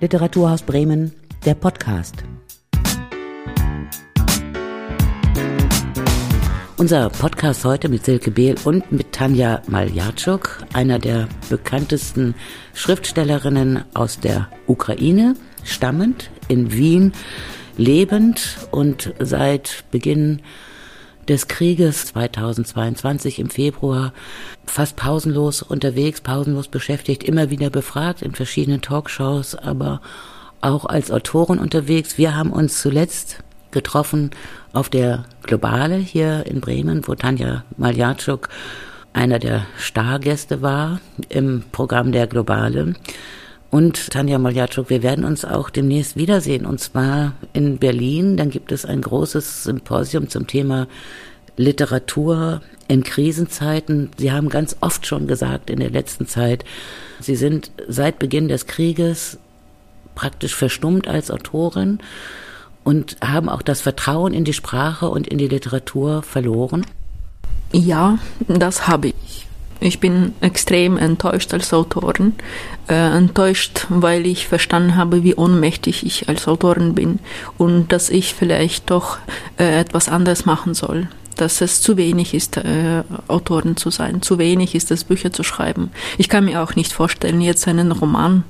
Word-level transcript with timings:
Literaturhaus 0.00 0.62
Bremen, 0.62 1.12
der 1.44 1.54
Podcast. 1.54 2.22
Unser 6.76 7.10
Podcast 7.10 7.64
heute 7.64 7.88
mit 7.88 8.04
Silke 8.04 8.30
Behl 8.30 8.54
und 8.64 8.92
mit 8.92 9.10
Tanja 9.10 9.60
Maljatschuk, 9.66 10.62
einer 10.72 11.00
der 11.00 11.28
bekanntesten 11.50 12.36
Schriftstellerinnen 12.74 13.84
aus 13.94 14.20
der 14.20 14.48
Ukraine, 14.68 15.34
stammend 15.64 16.30
in 16.46 16.72
Wien, 16.72 17.12
lebend 17.76 18.68
und 18.70 19.12
seit 19.18 19.82
Beginn 19.90 20.42
des 21.28 21.48
Krieges 21.48 22.06
2022 22.06 23.38
im 23.38 23.50
Februar 23.50 24.12
fast 24.66 24.96
pausenlos 24.96 25.62
unterwegs, 25.62 26.20
pausenlos 26.20 26.68
beschäftigt, 26.68 27.22
immer 27.22 27.50
wieder 27.50 27.70
befragt 27.70 28.22
in 28.22 28.34
verschiedenen 28.34 28.80
Talkshows, 28.80 29.54
aber 29.54 30.00
auch 30.60 30.84
als 30.84 31.10
Autorin 31.10 31.58
unterwegs. 31.58 32.18
Wir 32.18 32.34
haben 32.34 32.52
uns 32.52 32.80
zuletzt 32.80 33.42
getroffen 33.70 34.30
auf 34.72 34.88
der 34.88 35.24
Globale 35.42 35.96
hier 35.96 36.46
in 36.46 36.60
Bremen, 36.60 37.06
wo 37.06 37.14
Tanja 37.14 37.64
Maljatschuk 37.76 38.48
einer 39.12 39.38
der 39.38 39.66
Stargäste 39.76 40.62
war 40.62 41.00
im 41.28 41.64
Programm 41.72 42.12
der 42.12 42.26
Globale. 42.26 42.94
Und 43.70 44.10
Tanja 44.10 44.38
Maljatschuk, 44.38 44.88
wir 44.88 45.02
werden 45.02 45.24
uns 45.24 45.44
auch 45.44 45.68
demnächst 45.68 46.16
wiedersehen, 46.16 46.64
und 46.64 46.80
zwar 46.80 47.34
in 47.52 47.78
Berlin. 47.78 48.36
Dann 48.36 48.50
gibt 48.50 48.72
es 48.72 48.86
ein 48.86 49.02
großes 49.02 49.64
Symposium 49.64 50.30
zum 50.30 50.46
Thema 50.46 50.88
Literatur 51.58 52.62
in 52.86 53.02
Krisenzeiten. 53.02 54.10
Sie 54.16 54.32
haben 54.32 54.48
ganz 54.48 54.76
oft 54.80 55.06
schon 55.06 55.26
gesagt 55.26 55.68
in 55.68 55.80
der 55.80 55.90
letzten 55.90 56.26
Zeit, 56.26 56.64
Sie 57.20 57.34
sind 57.36 57.72
seit 57.88 58.20
Beginn 58.20 58.46
des 58.46 58.66
Krieges 58.66 59.38
praktisch 60.14 60.54
verstummt 60.54 61.08
als 61.08 61.30
Autorin 61.30 61.98
und 62.84 63.16
haben 63.20 63.48
auch 63.48 63.62
das 63.62 63.80
Vertrauen 63.80 64.32
in 64.32 64.44
die 64.44 64.52
Sprache 64.52 65.08
und 65.08 65.26
in 65.26 65.38
die 65.38 65.48
Literatur 65.48 66.22
verloren? 66.22 66.86
Ja, 67.72 68.18
das 68.46 68.86
habe 68.86 69.08
ich. 69.08 69.47
Ich 69.80 70.00
bin 70.00 70.34
extrem 70.40 70.96
enttäuscht 70.96 71.54
als 71.54 71.72
Autorin. 71.72 72.34
Äh, 72.88 72.94
enttäuscht, 73.16 73.86
weil 73.88 74.26
ich 74.26 74.48
verstanden 74.48 74.96
habe, 74.96 75.22
wie 75.22 75.34
ohnmächtig 75.34 76.04
ich 76.04 76.28
als 76.28 76.48
Autorin 76.48 76.94
bin 76.94 77.20
und 77.58 77.92
dass 77.92 78.10
ich 78.10 78.34
vielleicht 78.34 78.90
doch 78.90 79.18
äh, 79.58 79.78
etwas 79.78 80.08
anderes 80.08 80.46
machen 80.46 80.74
soll. 80.74 81.08
Dass 81.36 81.60
es 81.60 81.80
zu 81.80 81.96
wenig 81.96 82.34
ist, 82.34 82.56
äh, 82.56 83.04
Autorin 83.28 83.76
zu 83.76 83.90
sein. 83.90 84.22
Zu 84.22 84.38
wenig 84.38 84.74
ist 84.74 84.90
es, 84.90 85.04
Bücher 85.04 85.32
zu 85.32 85.44
schreiben. 85.44 85.90
Ich 86.16 86.28
kann 86.28 86.46
mir 86.46 86.60
auch 86.62 86.74
nicht 86.74 86.92
vorstellen, 86.92 87.40
jetzt 87.40 87.68
einen 87.68 87.92
Roman 87.92 88.42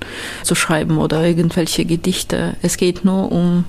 zu 0.43 0.55
schreiben 0.55 0.97
oder 0.97 1.27
irgendwelche 1.27 1.85
Gedichte. 1.85 2.57
Es 2.63 2.79
geht 2.79 3.05
nur 3.05 3.31
um 3.31 3.65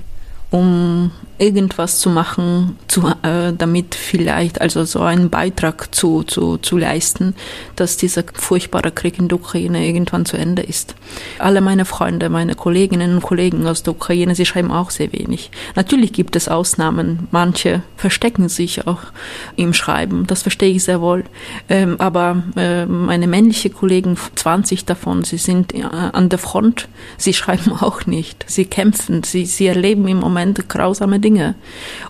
um 0.50 1.12
irgendwas 1.40 1.98
zu 1.98 2.10
machen, 2.10 2.76
zu, 2.86 3.06
äh, 3.22 3.52
damit 3.56 3.94
vielleicht 3.94 4.60
also 4.60 4.84
so 4.84 5.00
einen 5.00 5.30
Beitrag 5.30 5.94
zu, 5.94 6.22
zu, 6.22 6.58
zu 6.58 6.76
leisten, 6.76 7.34
dass 7.76 7.96
dieser 7.96 8.24
furchtbare 8.34 8.92
Krieg 8.92 9.18
in 9.18 9.28
der 9.28 9.38
Ukraine 9.38 9.86
irgendwann 9.86 10.26
zu 10.26 10.36
Ende 10.36 10.62
ist. 10.62 10.94
Alle 11.38 11.62
meine 11.62 11.86
Freunde, 11.86 12.28
meine 12.28 12.54
Kolleginnen 12.54 13.14
und 13.14 13.22
Kollegen 13.22 13.66
aus 13.66 13.82
der 13.82 13.94
Ukraine, 13.94 14.34
sie 14.34 14.44
schreiben 14.44 14.70
auch 14.70 14.90
sehr 14.90 15.12
wenig. 15.12 15.50
Natürlich 15.76 16.12
gibt 16.12 16.36
es 16.36 16.48
Ausnahmen. 16.48 17.28
Manche 17.30 17.82
verstecken 17.96 18.48
sich 18.48 18.86
auch 18.86 19.00
im 19.56 19.72
Schreiben. 19.72 20.26
Das 20.26 20.42
verstehe 20.42 20.70
ich 20.70 20.84
sehr 20.84 21.00
wohl. 21.00 21.24
Ähm, 21.68 21.96
aber 21.98 22.42
äh, 22.56 22.84
meine 22.84 23.26
männlichen 23.26 23.72
Kollegen, 23.72 24.16
20 24.34 24.84
davon, 24.84 25.24
sie 25.24 25.38
sind 25.38 25.74
äh, 25.74 25.82
an 25.82 26.28
der 26.28 26.38
Front. 26.38 26.88
Sie 27.16 27.32
schreiben 27.32 27.72
auch 27.80 28.04
nicht. 28.04 28.44
Sie 28.46 28.66
kämpfen. 28.66 29.22
Sie, 29.22 29.46
sie 29.46 29.66
erleben 29.66 30.06
im 30.06 30.18
Moment 30.18 30.68
grausame 30.68 31.18
Dinge. 31.18 31.29
Dinge. 31.30 31.54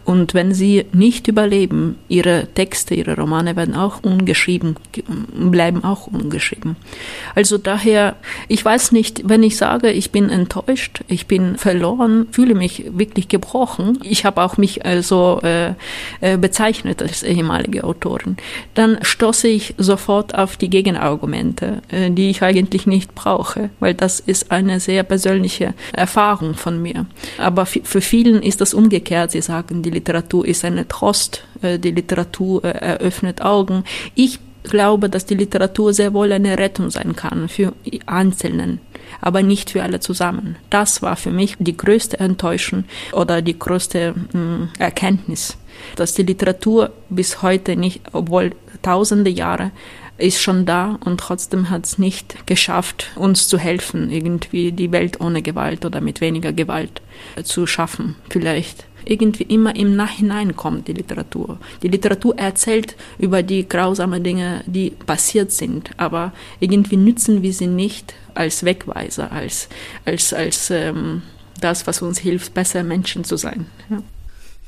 Und 0.04 0.32
wenn 0.32 0.54
sie 0.54 0.86
nicht 0.92 1.28
überleben, 1.28 1.96
ihre 2.08 2.48
Texte, 2.54 2.94
ihre 2.94 3.16
Romane 3.16 3.54
werden 3.54 3.74
auch 3.74 4.02
ungeschrieben, 4.02 4.76
bleiben 5.34 5.84
auch 5.84 6.06
ungeschrieben. 6.06 6.76
Also 7.34 7.58
daher, 7.58 8.16
ich 8.48 8.64
weiß 8.64 8.92
nicht, 8.92 9.28
wenn 9.28 9.42
ich 9.42 9.58
sage, 9.58 9.90
ich 9.90 10.10
bin 10.10 10.30
enttäuscht, 10.30 11.02
ich 11.08 11.26
bin 11.26 11.56
verloren, 11.58 12.28
fühle 12.30 12.54
mich 12.54 12.84
wirklich 12.92 13.28
gebrochen. 13.28 13.98
Ich 14.02 14.24
habe 14.24 14.42
auch 14.42 14.56
mich 14.56 14.86
also 14.86 15.40
äh, 15.42 15.74
äh, 16.20 16.38
bezeichnet 16.38 17.02
als 17.02 17.22
ehemalige 17.22 17.84
Autorin. 17.84 18.36
Dann 18.74 18.98
stoße 19.02 19.48
ich 19.48 19.74
sofort 19.76 20.34
auf 20.34 20.56
die 20.56 20.70
Gegenargumente, 20.70 21.82
äh, 21.90 22.10
die 22.10 22.30
ich 22.30 22.42
eigentlich 22.42 22.86
nicht 22.86 23.14
brauche, 23.14 23.68
weil 23.80 23.92
das 23.92 24.18
ist 24.18 24.50
eine 24.50 24.80
sehr 24.80 25.02
persönliche 25.02 25.74
Erfahrung 25.92 26.54
von 26.54 26.80
mir. 26.80 27.06
Aber 27.36 27.66
für 27.66 28.00
vielen 28.00 28.42
ist 28.42 28.60
das 28.60 28.72
umgekehrt 28.72 29.09
umgekehrt, 29.10 29.32
sie 29.32 29.42
sagen, 29.42 29.82
die 29.82 29.90
Literatur 29.90 30.46
ist 30.46 30.64
eine 30.64 30.86
Trost, 30.86 31.44
äh, 31.62 31.78
die 31.78 31.90
Literatur 31.90 32.64
äh, 32.64 32.68
eröffnet 32.68 33.42
Augen. 33.42 33.82
Ich 34.14 34.38
glaube, 34.62 35.08
dass 35.08 35.26
die 35.26 35.34
Literatur 35.34 35.92
sehr 35.92 36.12
wohl 36.14 36.30
eine 36.32 36.58
Rettung 36.58 36.90
sein 36.90 37.16
kann 37.16 37.48
für 37.48 37.72
Einzelnen, 38.06 38.80
aber 39.20 39.42
nicht 39.42 39.70
für 39.70 39.82
alle 39.82 39.98
zusammen. 39.98 40.56
Das 40.68 41.02
war 41.02 41.16
für 41.16 41.32
mich 41.32 41.56
die 41.58 41.76
größte 41.76 42.20
Enttäuschung 42.20 42.84
oder 43.12 43.42
die 43.42 43.58
größte 43.58 44.14
hm, 44.32 44.68
Erkenntnis, 44.78 45.56
dass 45.96 46.14
die 46.14 46.22
Literatur 46.22 46.92
bis 47.08 47.42
heute 47.42 47.74
nicht, 47.74 48.02
obwohl 48.12 48.52
tausende 48.82 49.30
Jahre 49.30 49.72
ist 50.20 50.40
schon 50.40 50.66
da 50.66 50.98
und 51.04 51.18
trotzdem 51.18 51.70
hat 51.70 51.86
es 51.86 51.98
nicht 51.98 52.46
geschafft, 52.46 53.10
uns 53.16 53.48
zu 53.48 53.58
helfen, 53.58 54.10
irgendwie 54.10 54.70
die 54.70 54.92
Welt 54.92 55.20
ohne 55.20 55.42
Gewalt 55.42 55.84
oder 55.84 56.00
mit 56.00 56.20
weniger 56.20 56.52
Gewalt 56.52 57.00
zu 57.42 57.66
schaffen. 57.66 58.16
Vielleicht 58.28 58.84
irgendwie 59.04 59.44
immer 59.44 59.74
im 59.76 59.96
Nachhinein 59.96 60.56
kommt 60.56 60.88
die 60.88 60.92
Literatur. 60.92 61.58
Die 61.82 61.88
Literatur 61.88 62.38
erzählt 62.38 62.96
über 63.18 63.42
die 63.42 63.68
grausamen 63.68 64.22
Dinge, 64.22 64.62
die 64.66 64.90
passiert 64.90 65.52
sind, 65.52 65.90
aber 65.96 66.32
irgendwie 66.60 66.96
nützen 66.96 67.42
wir 67.42 67.52
sie 67.52 67.66
nicht 67.66 68.14
als 68.34 68.64
Wegweiser, 68.64 69.30
als, 69.32 69.68
als, 70.04 70.32
als 70.32 70.70
ähm, 70.70 71.22
das, 71.60 71.86
was 71.86 72.02
uns 72.02 72.18
hilft, 72.18 72.54
besser 72.54 72.82
Menschen 72.82 73.24
zu 73.24 73.36
sein. 73.36 73.66
Ja. 73.88 74.02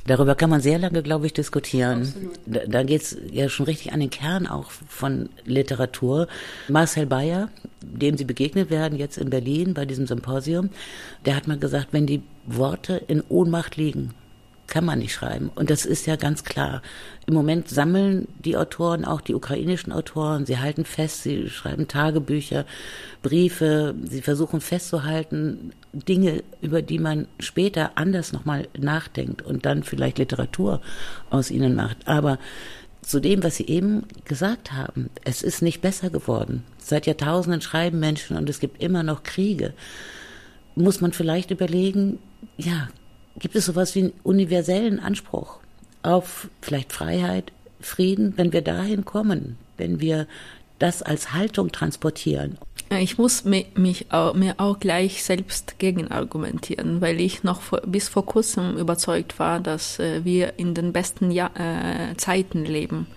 Darüber 0.05 0.35
kann 0.35 0.49
man 0.49 0.59
sehr 0.59 0.79
lange, 0.79 1.01
glaube 1.01 1.25
ich, 1.27 1.33
diskutieren. 1.33 2.01
Absolut. 2.01 2.39
Da, 2.45 2.59
da 2.67 2.83
geht 2.83 3.01
es 3.01 3.17
ja 3.31 3.47
schon 3.47 3.65
richtig 3.65 3.93
an 3.93 4.01
den 4.01 4.09
Kern 4.09 4.47
auch 4.47 4.69
von 4.69 5.29
Literatur. 5.45 6.27
Marcel 6.67 7.05
Bayer, 7.05 7.49
dem 7.81 8.17
Sie 8.17 8.25
begegnet 8.25 8.69
werden 8.69 8.97
jetzt 8.97 9.17
in 9.17 9.29
Berlin 9.29 9.73
bei 9.73 9.85
diesem 9.85 10.05
Symposium, 10.05 10.69
der 11.25 11.35
hat 11.37 11.47
mal 11.47 11.57
gesagt, 11.57 11.89
wenn 11.91 12.05
die 12.05 12.21
Worte 12.45 13.01
in 13.07 13.23
Ohnmacht 13.29 13.77
liegen, 13.77 14.13
kann 14.67 14.85
man 14.85 14.99
nicht 14.99 15.13
schreiben. 15.13 15.51
Und 15.55 15.69
das 15.69 15.85
ist 15.85 16.07
ja 16.07 16.15
ganz 16.15 16.43
klar. 16.43 16.81
Im 17.25 17.33
Moment 17.33 17.69
sammeln 17.69 18.27
die 18.43 18.57
Autoren, 18.57 19.05
auch 19.05 19.21
die 19.21 19.35
ukrainischen 19.35 19.91
Autoren, 19.91 20.45
sie 20.45 20.57
halten 20.57 20.85
fest, 20.85 21.23
sie 21.23 21.49
schreiben 21.49 21.87
Tagebücher, 21.87 22.65
Briefe, 23.21 23.93
sie 24.03 24.21
versuchen 24.21 24.61
festzuhalten, 24.61 25.71
Dinge, 25.93 26.43
über 26.61 26.81
die 26.81 26.99
man 26.99 27.27
später 27.39 27.91
anders 27.95 28.33
nochmal 28.33 28.67
nachdenkt 28.77 29.41
und 29.41 29.65
dann 29.65 29.83
vielleicht 29.83 30.17
Literatur 30.17 30.81
aus 31.29 31.51
ihnen 31.51 31.75
macht. 31.75 32.07
Aber 32.07 32.39
zu 33.01 33.19
dem, 33.19 33.43
was 33.43 33.57
Sie 33.57 33.67
eben 33.67 34.03
gesagt 34.25 34.71
haben, 34.71 35.09
es 35.23 35.43
ist 35.43 35.61
nicht 35.61 35.81
besser 35.81 36.09
geworden. 36.09 36.63
Seit 36.77 37.05
Jahrtausenden 37.05 37.61
schreiben 37.61 37.99
Menschen 37.99 38.37
und 38.37 38.49
es 38.49 38.59
gibt 38.59 38.81
immer 38.81 39.03
noch 39.03 39.23
Kriege. 39.23 39.73
Muss 40.75 41.01
man 41.01 41.11
vielleicht 41.11 41.51
überlegen, 41.51 42.17
ja, 42.57 42.89
Gibt 43.39 43.55
es 43.55 43.65
sowas 43.65 43.95
wie 43.95 44.03
einen 44.03 44.13
universellen 44.23 44.99
Anspruch 44.99 45.57
auf 46.03 46.47
vielleicht 46.61 46.93
Freiheit, 46.93 47.51
Frieden, 47.81 48.33
wenn 48.37 48.53
wir 48.53 48.61
dahin 48.61 49.05
kommen, 49.05 49.57
wenn 49.77 49.99
wir 49.99 50.27
das 50.79 51.01
als 51.01 51.33
Haltung 51.33 51.71
transportieren? 51.71 52.57
Ich 52.99 53.17
muss 53.17 53.43
mich 53.43 54.11
auch, 54.11 54.33
mir 54.35 54.55
auch 54.57 54.79
gleich 54.79 55.23
selbst 55.23 55.79
gegen 55.79 56.09
argumentieren, 56.09 57.01
weil 57.01 57.19
ich 57.19 57.43
noch 57.43 57.61
vor, 57.61 57.81
bis 57.81 58.07
vor 58.07 58.25
kurzem 58.25 58.77
überzeugt 58.77 59.39
war, 59.39 59.59
dass 59.59 59.99
äh, 59.99 60.23
wir 60.23 60.53
in 60.57 60.75
den 60.75 60.93
besten 60.93 61.31
ja 61.31 61.49
äh, 61.55 62.15
Zeiten 62.17 62.65
leben. 62.65 63.07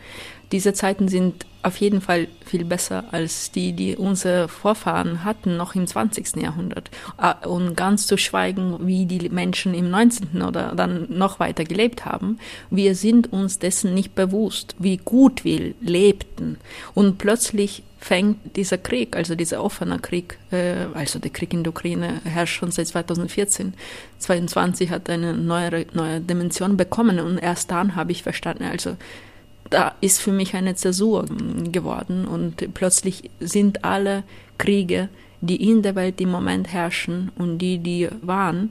Diese 0.52 0.72
Zeiten 0.72 1.08
sind 1.08 1.44
auf 1.62 1.76
jeden 1.78 2.00
Fall 2.00 2.28
viel 2.44 2.64
besser 2.64 3.04
als 3.10 3.50
die, 3.50 3.72
die 3.72 3.96
unsere 3.96 4.46
Vorfahren 4.46 5.25
hatten, 5.25 5.56
noch 5.56 5.75
im 5.75 5.87
20. 5.87 6.37
Jahrhundert. 6.37 6.90
Ah, 7.16 7.32
und 7.44 7.76
ganz 7.76 8.06
zu 8.06 8.16
schweigen, 8.16 8.87
wie 8.87 9.06
die 9.06 9.28
Menschen 9.31 9.75
im 9.75 9.90
19. 9.90 10.43
oder 10.43 10.75
dann 10.76 11.06
noch 11.08 11.40
weiter 11.40 11.64
gelebt 11.64 12.04
haben. 12.04 12.38
Wir 12.70 12.94
sind 12.94 13.32
uns 13.32 13.58
dessen 13.58 13.94
nicht 13.94 14.14
bewusst, 14.14 14.76
wie 14.78 14.98
gut 14.98 15.44
wir 15.44 15.75
lebten. 15.81 16.58
Und 16.94 17.19
plötzlich 17.19 17.82
fängt 17.99 18.56
dieser 18.56 18.78
Krieg, 18.78 19.16
also 19.16 19.34
dieser 19.34 19.64
offene 19.64 19.99
Krieg, 19.99 20.38
äh, 20.52 20.87
also 20.94 21.19
der 21.19 21.32
Krieg 21.32 21.52
in 21.52 21.64
der 21.64 21.72
Ukraine 21.72 22.20
herrscht 22.22 22.60
schon 22.60 22.70
seit 22.70 22.87
2014. 22.87 23.75
22 24.20 24.90
hat 24.90 25.10
eine 25.10 25.32
neue, 25.32 25.87
neue 25.92 26.20
Dimension 26.20 26.76
bekommen 26.76 27.19
und 27.19 27.38
erst 27.38 27.72
dann 27.72 27.96
habe 27.96 28.12
ich 28.12 28.22
verstanden, 28.22 28.62
also 28.62 28.96
da 29.70 29.94
ist 30.00 30.20
für 30.20 30.32
mich 30.32 30.54
eine 30.54 30.74
Zäsur 30.74 31.26
geworden 31.70 32.26
und 32.26 32.74
plötzlich 32.74 33.30
sind 33.40 33.84
alle 33.84 34.24
Kriege, 34.58 35.08
die 35.40 35.70
in 35.70 35.82
der 35.82 35.94
Welt 35.94 36.20
im 36.20 36.30
Moment 36.30 36.72
herrschen 36.72 37.30
und 37.36 37.58
die, 37.58 37.78
die 37.78 38.08
waren, 38.22 38.70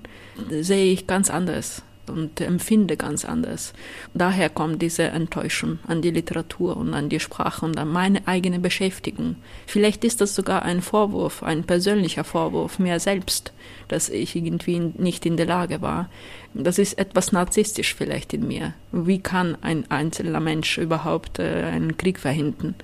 sehe 0.49 0.91
ich 0.91 1.07
ganz 1.07 1.29
anders 1.29 1.83
und 2.09 2.41
empfinde 2.41 2.97
ganz 2.97 3.25
anders. 3.25 3.73
Daher 4.13 4.49
kommt 4.49 4.81
diese 4.81 5.03
Enttäuschung 5.03 5.79
an 5.87 6.01
die 6.01 6.11
Literatur 6.11 6.77
und 6.77 6.93
an 6.93 7.09
die 7.09 7.19
Sprache 7.19 7.65
und 7.65 7.77
an 7.77 7.89
meine 7.89 8.27
eigene 8.27 8.59
Beschäftigung. 8.59 9.35
Vielleicht 9.65 10.03
ist 10.03 10.21
das 10.21 10.35
sogar 10.35 10.63
ein 10.63 10.81
Vorwurf, 10.81 11.43
ein 11.43 11.63
persönlicher 11.63 12.23
Vorwurf 12.23 12.79
mir 12.79 12.99
selbst, 12.99 13.53
dass 13.87 14.09
ich 14.09 14.35
irgendwie 14.35 14.79
nicht 14.79 15.25
in 15.25 15.37
der 15.37 15.45
Lage 15.45 15.81
war. 15.81 16.09
Das 16.53 16.79
ist 16.79 16.97
etwas 16.97 17.33
narzisstisch 17.33 17.93
vielleicht 17.95 18.33
in 18.33 18.47
mir. 18.47 18.73
Wie 18.93 19.19
kann 19.19 19.57
ein 19.61 19.91
einzelner 19.91 20.39
Mensch 20.39 20.77
überhaupt 20.77 21.39
äh, 21.39 21.63
einen 21.65 21.97
Krieg 21.97 22.17
verhindern? 22.17 22.75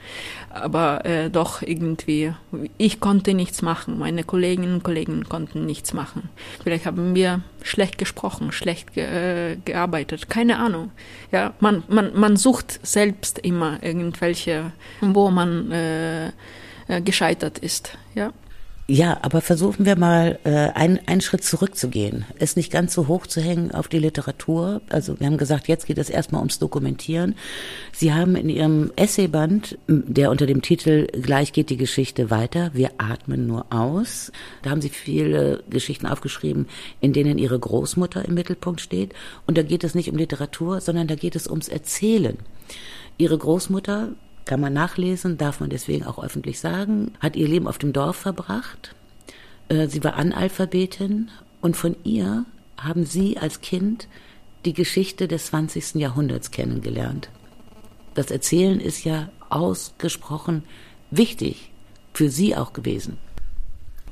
Aber 0.50 1.06
äh, 1.06 1.30
doch 1.30 1.62
irgendwie, 1.62 2.34
ich 2.78 3.00
konnte 3.00 3.34
nichts 3.34 3.62
machen, 3.62 3.98
meine 3.98 4.26
Kolleginnen 4.26 4.76
und 4.76 4.84
Kollegen 4.84 5.24
konnten 5.30 5.66
nichts 5.66 5.94
machen. 5.94 6.30
Vielleicht 6.62 6.86
haben 6.86 7.16
wir 7.16 7.42
schlecht 7.63 7.98
gesprochen, 7.98 8.52
schlecht 8.52 8.94
ge 8.94 9.04
äh, 9.04 9.58
gearbeitet, 9.63 10.30
keine 10.30 10.58
Ahnung. 10.58 10.92
Ja, 11.31 11.54
man, 11.60 11.84
man, 11.88 12.18
man 12.19 12.38
sucht 12.38 12.80
selbst 12.86 13.40
immer 13.40 13.81
irgendwelche, 13.81 14.72
wo 15.02 15.30
man 15.30 15.72
äh, 15.72 16.28
äh 16.28 17.02
gescheitert 17.04 17.60
ist. 17.60 17.98
Ja. 18.16 18.31
Ja, 18.88 19.19
aber 19.22 19.42
versuchen 19.42 19.86
wir 19.86 19.95
mal 19.95 20.39
äh, 20.44 20.50
einen, 20.50 21.00
einen 21.06 21.22
Schritt 21.22 21.45
zurückzugehen. 21.45 22.25
Es 22.39 22.56
nicht 22.56 22.72
ganz 22.72 22.94
so 22.94 23.07
hoch 23.07 23.25
zu 23.25 23.39
hängen 23.39 23.72
auf 23.72 23.88
die 23.88 24.00
Literatur. 24.00 24.81
Also 24.89 25.18
wir 25.19 25.28
haben 25.28 25.38
gesagt, 25.38 25.68
jetzt 25.68 25.86
geht 25.86 25.98
es 25.98 26.10
erstmal 26.10 26.39
ums 26.39 26.60
Dokumentieren. 26.60 27.36
Sie 27.94 28.13
haben 28.13 28.36
in 28.36 28.50
Ihrem 28.50 28.92
Essayband, 28.98 29.78
der 29.88 30.30
unter 30.30 30.45
dem 30.45 30.62
Titel 30.62 31.07
Gleich 31.07 31.54
geht 31.54 31.69
die 31.69 31.78
Geschichte 31.78 32.30
weiter, 32.31 32.72
wir 32.74 32.92
atmen 32.98 33.48
nur 33.48 33.68
aus, 33.69 34.31
da 34.62 34.72
haben 34.72 34.81
Sie 34.81 34.89
viele 34.89 35.63
Geschichten 35.69 36.07
aufgeschrieben, 36.07 36.68
in 37.00 37.13
denen 37.13 37.38
Ihre 37.38 37.60
Großmutter 37.60 38.25
im 38.25 38.34
Mittelpunkt 38.34 38.81
steht. 38.81 39.13
Und 39.48 39.57
da 39.57 39.63
geht 39.63 39.84
es 39.84 39.95
nicht 39.95 40.10
um 40.10 40.18
Literatur, 40.18 40.81
sondern 40.81 41.07
da 41.07 41.16
geht 41.16 41.36
es 41.36 41.48
ums 41.48 41.69
Erzählen. 41.69 42.38
Ihre 43.18 43.38
Großmutter 43.38 44.10
kann 44.46 44.60
man 44.60 44.74
nachlesen, 44.74 45.38
darf 45.38 45.60
man 45.60 45.70
deswegen 45.70 46.06
auch 46.06 46.24
öffentlich 46.24 46.60
sagen, 46.60 47.14
hat 47.20 47.36
ihr 47.36 47.48
Leben 47.48 47.68
auf 47.68 47.78
dem 47.78 47.94
Dorf 47.94 48.18
verbracht. 48.18 48.96
Äh, 49.70 49.88
sie 49.88 50.04
war 50.04 50.16
Analphabetin 50.16 51.30
und 51.62 51.78
von 51.78 51.96
ihr 52.04 52.46
haben 52.78 53.06
Sie 53.06 53.38
als 53.38 53.62
Kind 53.62 54.08
die 54.66 54.74
Geschichte 54.74 55.28
des 55.28 55.48
20. 55.48 55.96
Jahrhunderts 55.96 56.52
kennengelernt. 56.52 57.30
Das 58.14 58.32
Erzählen 58.32 58.80
ist 58.80 59.04
ja 59.04 59.30
ausgesprochen 59.50 60.64
wichtig 61.12 61.72
für 62.14 62.30
Sie 62.30 62.56
auch 62.56 62.74
gewesen. 62.74 63.18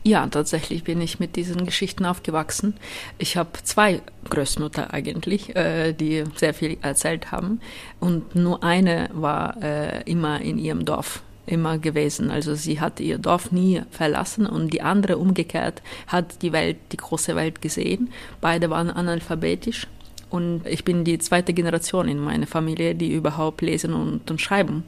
Ja, 0.10 0.26
tatsächlich 0.26 0.84
bin 0.84 1.02
ich 1.02 1.20
mit 1.20 1.36
diesen 1.36 1.68
Geschichten 1.68 2.04
aufgewachsen. 2.04 2.74
Ich 3.20 3.38
habe 3.38 3.52
zwei 3.62 4.02
Großmutter 4.28 4.92
eigentlich, 4.92 5.56
äh, 5.56 5.94
die 5.94 6.24
sehr 6.36 6.56
viel 6.56 6.80
erzählt 6.82 7.32
haben. 7.32 7.62
Und 8.00 8.34
nur 8.34 8.64
eine 8.64 9.12
war 9.14 9.62
äh, 9.62 10.02
immer 10.10 10.42
in 10.42 10.58
ihrem 10.58 10.84
Dorf 10.84 11.22
immer 11.46 11.78
gewesen. 11.78 12.32
Also 12.32 12.56
sie 12.56 12.82
hat 12.82 13.00
ihr 13.00 13.20
Dorf 13.20 13.52
nie 13.52 13.84
verlassen 13.92 14.48
und 14.48 14.74
die 14.74 14.82
andere 14.82 15.20
umgekehrt 15.20 15.84
hat 16.08 16.42
die 16.42 16.54
Welt, 16.54 16.78
die 16.92 16.98
große 16.98 17.36
Welt 17.36 17.62
gesehen. 17.62 18.12
Beide 18.42 18.72
waren 18.72 18.90
analphabetisch. 18.90 19.86
Und 20.32 20.66
ich 20.66 20.86
bin 20.86 21.04
die 21.04 21.20
zweite 21.20 21.54
Generation 21.54 22.08
in 22.08 22.18
meiner 22.18 22.48
Familie, 22.48 22.96
die 22.96 23.14
überhaupt 23.14 23.62
lesen 23.62 23.94
und, 23.94 24.32
und 24.32 24.42
schreiben 24.42 24.86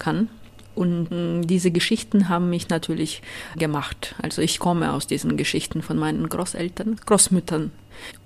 kann. 0.00 0.30
Und 0.74 1.10
mm, 1.10 1.46
diese 1.46 1.70
Geschichten 1.70 2.28
haben 2.28 2.50
mich 2.50 2.68
natürlich 2.68 3.22
gemacht. 3.56 4.14
Also 4.20 4.42
ich 4.42 4.58
komme 4.58 4.92
aus 4.92 5.06
diesen 5.06 5.36
Geschichten 5.36 5.82
von 5.82 5.98
meinen 5.98 6.28
Großeltern, 6.28 6.96
Großmüttern 7.06 7.70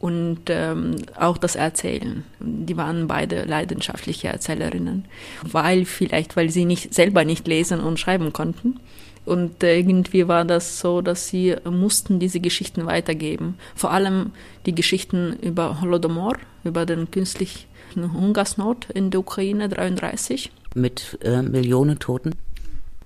und 0.00 0.40
ähm, 0.48 0.96
auch 1.18 1.38
das 1.38 1.56
Erzählen. 1.56 2.24
Die 2.40 2.76
waren 2.76 3.06
beide 3.06 3.44
leidenschaftliche 3.44 4.28
Erzählerinnen, 4.28 5.04
weil 5.42 5.84
vielleicht, 5.84 6.36
weil 6.36 6.50
sie 6.50 6.64
nicht 6.64 6.94
selber 6.94 7.24
nicht 7.24 7.46
lesen 7.46 7.80
und 7.80 8.00
schreiben 8.00 8.32
konnten. 8.32 8.80
Und 9.26 9.62
äh, 9.62 9.78
irgendwie 9.78 10.26
war 10.26 10.46
das 10.46 10.80
so, 10.80 11.02
dass 11.02 11.28
sie 11.28 11.54
mussten 11.68 12.18
diese 12.18 12.40
Geschichten 12.40 12.86
weitergeben. 12.86 13.58
Vor 13.74 13.90
allem 13.90 14.32
die 14.64 14.74
Geschichten 14.74 15.36
über 15.42 15.82
Holodomor, 15.82 16.36
über 16.64 16.86
den 16.86 17.10
künstlichen 17.10 17.68
Hungersnot 17.96 18.90
in 18.90 19.10
der 19.10 19.20
Ukraine 19.20 19.68
33 19.68 20.50
mit 20.74 21.18
äh, 21.22 21.42
Millionen 21.42 21.98
Toten? 21.98 22.34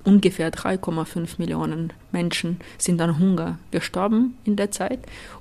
Ungefähr 0.05 0.53
3,5 0.53 1.35
Millionen 1.39 1.93
Menschen 2.11 2.59
sind 2.77 3.01
an 3.01 3.21
Hunger 3.21 3.59
gestorben 3.71 4.37
in 4.43 4.57
der 4.57 4.73
Zeit. 4.73 4.99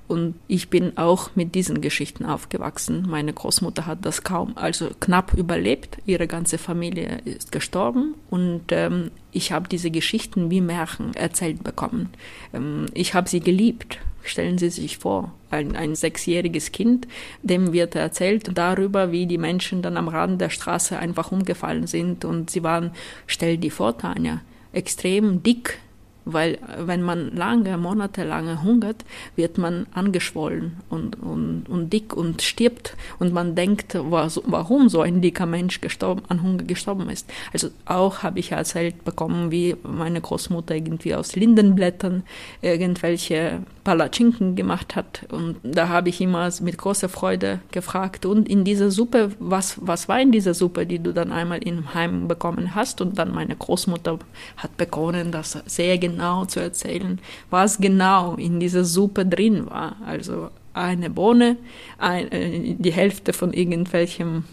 Und 0.07 0.35
ich 0.47 0.69
bin 0.69 0.97
auch 0.97 1.31
mit 1.35 1.55
diesen 1.55 1.81
Geschichten 1.81 2.25
aufgewachsen. 2.25 3.07
Meine 3.09 3.33
Großmutter 3.33 3.88
hat 3.88 4.05
das 4.05 4.23
kaum, 4.23 4.55
also 4.57 4.89
knapp 4.99 5.33
überlebt. 5.33 5.97
Ihre 6.05 6.27
ganze 6.27 6.59
Familie 6.59 7.21
ist 7.25 7.51
gestorben. 7.51 8.13
Und 8.29 8.65
ähm, 8.69 9.09
ich 9.31 9.51
habe 9.51 9.67
diese 9.67 9.89
Geschichten 9.89 10.51
wie 10.51 10.61
Märchen 10.61 11.15
erzählt 11.15 11.63
bekommen. 11.63 12.09
Ähm, 12.53 12.85
ich 12.93 13.15
habe 13.15 13.29
sie 13.29 13.39
geliebt. 13.39 13.97
Stellen 14.23 14.57
Sie 14.57 14.69
sich 14.69 14.97
vor, 14.97 15.33
ein, 15.50 15.75
ein 15.75 15.95
sechsjähriges 15.95 16.71
Kind, 16.71 17.07
dem 17.41 17.73
wird 17.73 17.95
erzählt 17.95 18.50
darüber, 18.53 19.12
wie 19.12 19.25
die 19.25 19.38
Menschen 19.38 19.81
dann 19.81 19.97
am 19.97 20.07
Rand 20.07 20.39
der 20.39 20.50
Straße 20.50 20.97
einfach 20.97 21.31
umgefallen 21.31 21.88
sind 21.88 22.25
und 22.25 22.50
sie 22.50 22.63
waren, 22.63 22.91
stell 23.27 23.57
dir 23.57 23.71
vor, 23.71 23.97
Tanja, 23.97 24.41
extrem 24.73 25.44
dick, 25.44 25.79
weil 26.25 26.59
wenn 26.77 27.01
man 27.01 27.35
lange, 27.35 27.77
monatelang 27.77 28.63
hungert, 28.63 29.06
wird 29.35 29.57
man 29.57 29.88
angeschwollen 29.91 30.77
und, 30.89 31.21
und, 31.21 31.65
und 31.68 31.91
dick 31.91 32.15
und 32.15 32.41
stirbt. 32.41 32.95
Und 33.19 33.33
man 33.33 33.56
denkt, 33.56 33.97
was, 34.00 34.39
warum 34.45 34.89
so 34.89 35.01
ein 35.01 35.21
dicker 35.21 35.45
Mensch 35.45 35.81
gestorben, 35.81 36.21
an 36.29 36.44
Hunger 36.44 36.63
gestorben 36.63 37.09
ist. 37.09 37.29
Also 37.53 37.69
auch 37.85 38.23
habe 38.23 38.39
ich 38.39 38.51
erzählt 38.51 39.03
bekommen, 39.03 39.51
wie 39.51 39.75
meine 39.83 40.21
Großmutter 40.21 40.75
irgendwie 40.75 41.15
aus 41.15 41.35
Lindenblättern 41.35 42.24
irgendwelche 42.62 43.63
Palatschinken 43.83 44.56
gemacht 44.56 44.95
hat. 44.95 45.25
Und 45.31 45.57
da 45.63 45.89
habe 45.89 46.09
ich 46.09 46.21
immer 46.21 46.50
mit 46.62 46.77
großer 46.77 47.09
Freude 47.09 47.62
gefragt 47.71 48.25
und 48.25 48.47
in 48.47 48.63
dieser 48.63 48.91
Suppe, 48.91 49.31
was, 49.39 49.77
was 49.81 50.07
war 50.07 50.19
in 50.19 50.31
dieser 50.31 50.53
Suppe, 50.53 50.85
die 50.85 51.00
du 51.00 51.13
dann 51.13 51.31
einmal 51.31 51.63
im 51.63 51.94
Heim 51.94 52.27
bekommen 52.27 52.75
hast? 52.75 53.01
Und 53.01 53.17
dann 53.17 53.33
meine 53.33 53.56
Großmutter 53.56 54.19
hat 54.57 54.77
begonnen, 54.77 55.31
das 55.31 55.57
sehr 55.65 55.97
genau 55.97 56.10
genau 56.11 56.45
zu 56.45 56.59
erzählen, 56.59 57.19
was 57.50 57.79
genau 57.79 58.36
in 58.36 58.59
dieser 58.59 58.83
Suppe 58.83 59.25
drin 59.25 59.69
war. 59.69 59.97
Also 60.05 60.50
eine 60.74 61.09
Bohne, 61.09 61.57
ein, 61.97 62.31
äh, 62.31 62.75
die 62.77 62.91
Hälfte 62.91 63.33
von 63.33 63.53
irgendwelchem 63.53 64.43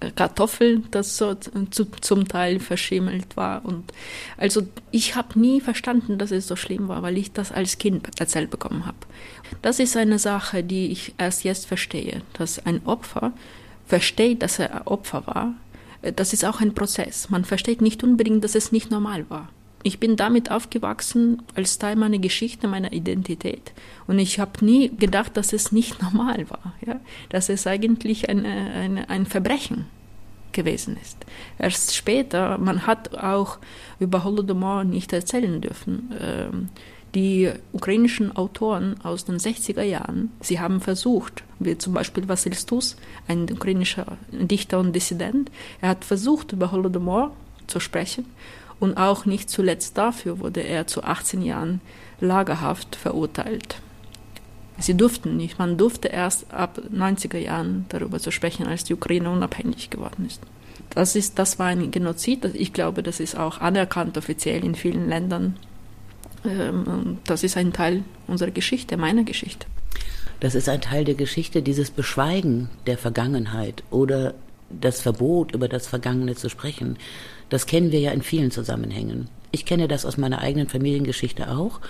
äh, 0.00 0.10
Kartoffel, 0.10 0.82
das 0.90 1.16
so 1.16 1.34
zu, 1.34 1.86
zum 2.00 2.28
Teil 2.28 2.60
verschimmelt 2.60 3.36
war. 3.36 3.64
Und 3.64 3.92
also 4.36 4.62
ich 4.90 5.16
habe 5.16 5.38
nie 5.38 5.60
verstanden, 5.60 6.18
dass 6.18 6.30
es 6.30 6.46
so 6.46 6.56
schlimm 6.56 6.88
war, 6.88 7.02
weil 7.02 7.16
ich 7.16 7.32
das 7.32 7.52
als 7.52 7.78
Kind 7.78 8.08
erzählt 8.18 8.50
bekommen 8.50 8.86
habe. 8.86 8.98
Das 9.62 9.78
ist 9.78 9.96
eine 9.96 10.18
Sache, 10.18 10.62
die 10.62 10.90
ich 10.90 11.14
erst 11.18 11.44
jetzt 11.44 11.66
verstehe, 11.66 12.22
dass 12.34 12.64
ein 12.66 12.84
Opfer 12.84 13.32
versteht, 13.86 14.42
dass 14.42 14.58
er 14.58 14.86
Opfer 14.86 15.26
war. 15.26 15.54
Äh, 16.02 16.12
das 16.12 16.32
ist 16.32 16.44
auch 16.44 16.60
ein 16.60 16.74
Prozess. 16.74 17.30
Man 17.30 17.44
versteht 17.44 17.80
nicht 17.80 18.04
unbedingt, 18.04 18.44
dass 18.44 18.54
es 18.54 18.72
nicht 18.72 18.90
normal 18.90 19.28
war 19.30 19.48
ich 19.82 19.98
bin 19.98 20.16
damit 20.16 20.50
aufgewachsen 20.50 21.42
als 21.54 21.78
Teil 21.78 21.96
meiner 21.96 22.18
Geschichte, 22.18 22.68
meiner 22.68 22.92
Identität. 22.92 23.72
Und 24.06 24.18
ich 24.18 24.38
habe 24.38 24.64
nie 24.64 24.90
gedacht, 24.94 25.36
dass 25.36 25.52
es 25.52 25.72
nicht 25.72 26.02
normal 26.02 26.48
war, 26.50 26.74
ja? 26.86 27.00
dass 27.30 27.48
es 27.48 27.66
eigentlich 27.66 28.28
eine, 28.28 28.48
eine, 28.48 29.08
ein 29.08 29.26
Verbrechen 29.26 29.86
gewesen 30.52 30.96
ist. 31.00 31.16
Erst 31.58 31.94
später, 31.94 32.58
man 32.58 32.86
hat 32.86 33.14
auch 33.14 33.58
über 34.00 34.24
Holodomor 34.24 34.84
nicht 34.84 35.12
erzählen 35.12 35.60
dürfen. 35.60 36.12
Ähm, 36.20 36.68
die 37.14 37.50
ukrainischen 37.72 38.36
Autoren 38.36 38.96
aus 39.02 39.24
den 39.24 39.38
60er 39.38 39.82
Jahren, 39.82 40.30
sie 40.40 40.60
haben 40.60 40.80
versucht, 40.80 41.42
wie 41.58 41.76
zum 41.76 41.94
Beispiel 41.94 42.28
Vasil 42.28 42.54
Stus, 42.54 42.96
ein 43.26 43.50
ukrainischer 43.50 44.18
Dichter 44.30 44.78
und 44.78 44.94
Dissident, 44.94 45.50
er 45.80 45.90
hat 45.90 46.04
versucht, 46.04 46.52
über 46.52 46.70
Holodomor 46.70 47.32
zu 47.66 47.80
sprechen 47.80 48.26
und 48.80 48.96
auch 48.96 49.26
nicht 49.26 49.50
zuletzt 49.50 49.96
dafür 49.96 50.40
wurde 50.40 50.60
er 50.60 50.86
zu 50.86 51.04
18 51.04 51.42
Jahren 51.42 51.80
Lagerhaft 52.20 52.96
verurteilt. 52.96 53.76
Sie 54.78 54.96
durften 54.96 55.36
nicht, 55.36 55.58
man 55.58 55.76
durfte 55.76 56.08
erst 56.08 56.52
ab 56.52 56.80
90er 56.92 57.38
Jahren 57.38 57.84
darüber 57.90 58.18
zu 58.18 58.30
sprechen, 58.30 58.66
als 58.66 58.84
die 58.84 58.94
Ukraine 58.94 59.30
unabhängig 59.30 59.90
geworden 59.90 60.26
ist. 60.26 60.40
Das, 60.88 61.14
ist, 61.14 61.38
das 61.38 61.58
war 61.58 61.66
ein 61.66 61.90
Genozid, 61.90 62.44
ich 62.54 62.72
glaube, 62.72 63.02
das 63.02 63.20
ist 63.20 63.38
auch 63.38 63.60
anerkannt 63.60 64.16
offiziell 64.16 64.64
in 64.64 64.74
vielen 64.74 65.08
Ländern. 65.08 65.56
Ähm, 66.44 67.18
das 67.24 67.44
ist 67.44 67.58
ein 67.58 67.74
Teil 67.74 68.04
unserer 68.26 68.50
Geschichte, 68.50 68.96
meiner 68.96 69.24
Geschichte. 69.24 69.66
Das 70.40 70.54
ist 70.54 70.70
ein 70.70 70.80
Teil 70.80 71.04
der 71.04 71.14
Geschichte, 71.14 71.62
dieses 71.62 71.90
Beschweigen 71.90 72.70
der 72.86 72.96
Vergangenheit 72.96 73.84
oder 73.90 74.34
das 74.70 75.02
Verbot, 75.02 75.54
über 75.54 75.68
das 75.68 75.86
Vergangene 75.86 76.34
zu 76.34 76.48
sprechen. 76.48 76.96
Das 77.50 77.66
kennen 77.66 77.92
wir 77.92 78.00
ja 78.00 78.12
in 78.12 78.22
vielen 78.22 78.50
Zusammenhängen. 78.50 79.28
Ich 79.52 79.66
kenne 79.66 79.88
das 79.88 80.06
aus 80.06 80.16
meiner 80.16 80.40
eigenen 80.40 80.68
Familiengeschichte 80.68 81.50
auch. 81.50 81.80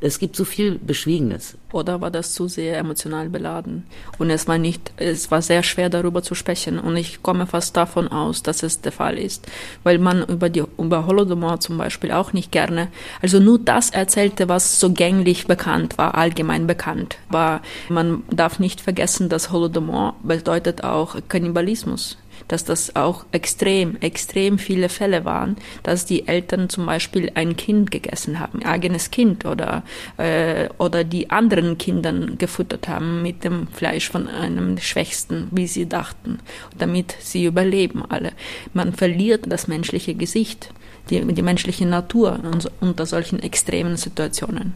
es 0.00 0.18
gibt 0.18 0.36
so 0.36 0.44
viel 0.44 0.78
Beschwiegenes. 0.78 1.56
Oder 1.72 2.00
war 2.00 2.10
das 2.10 2.34
zu 2.34 2.48
sehr 2.48 2.78
emotional 2.78 3.28
beladen? 3.30 3.86
Und 4.18 4.28
es 4.30 4.46
war 4.46 4.58
nicht, 4.58 4.92
es 4.98 5.30
war 5.30 5.40
sehr 5.40 5.62
schwer 5.62 5.88
darüber 5.88 6.22
zu 6.22 6.34
sprechen. 6.34 6.78
Und 6.78 6.96
ich 6.96 7.22
komme 7.22 7.46
fast 7.46 7.76
davon 7.76 8.08
aus, 8.08 8.42
dass 8.42 8.62
es 8.62 8.82
der 8.82 8.92
Fall 8.92 9.18
ist, 9.18 9.46
weil 9.84 9.98
man 9.98 10.22
über 10.26 10.50
die 10.50 10.64
über 10.78 11.06
Holodomor 11.06 11.60
zum 11.60 11.78
Beispiel 11.78 12.12
auch 12.12 12.32
nicht 12.32 12.52
gerne, 12.52 12.88
also 13.22 13.40
nur 13.40 13.58
das 13.58 13.90
erzählte, 13.90 14.48
was 14.48 14.80
so 14.80 14.92
gänglich 14.92 15.46
bekannt 15.46 15.96
war, 15.96 16.14
allgemein 16.14 16.66
bekannt. 16.66 17.16
Aber 17.28 17.62
man 17.88 18.22
darf 18.30 18.58
nicht 18.58 18.80
vergessen, 18.80 19.28
dass 19.28 19.50
Holodomor 19.50 20.16
bedeutet 20.22 20.84
auch 20.84 21.16
Kannibalismus 21.28 22.18
dass 22.48 22.64
das 22.64 22.96
auch 22.96 23.24
extrem, 23.32 23.96
extrem 24.00 24.58
viele 24.58 24.88
Fälle 24.88 25.24
waren, 25.24 25.56
dass 25.82 26.06
die 26.06 26.26
Eltern 26.28 26.68
zum 26.68 26.86
Beispiel 26.86 27.30
ein 27.34 27.56
Kind 27.56 27.90
gegessen 27.90 28.40
haben, 28.40 28.62
eigenes 28.62 29.10
Kind 29.10 29.44
oder, 29.44 29.82
äh, 30.16 30.68
oder 30.78 31.04
die 31.04 31.30
anderen 31.30 31.78
Kindern 31.78 32.38
gefuttert 32.38 32.88
haben 32.88 33.22
mit 33.22 33.44
dem 33.44 33.68
Fleisch 33.68 34.08
von 34.08 34.28
einem 34.28 34.78
Schwächsten, 34.78 35.48
wie 35.50 35.66
sie 35.66 35.88
dachten, 35.88 36.38
damit 36.78 37.16
sie 37.20 37.44
überleben 37.44 38.04
alle. 38.08 38.32
Man 38.72 38.92
verliert 38.92 39.44
das 39.48 39.68
menschliche 39.68 40.14
Gesicht, 40.14 40.70
die, 41.10 41.20
die 41.24 41.42
menschliche 41.42 41.86
Natur 41.86 42.40
unter 42.80 43.06
solchen 43.06 43.38
extremen 43.40 43.96
Situationen. 43.96 44.74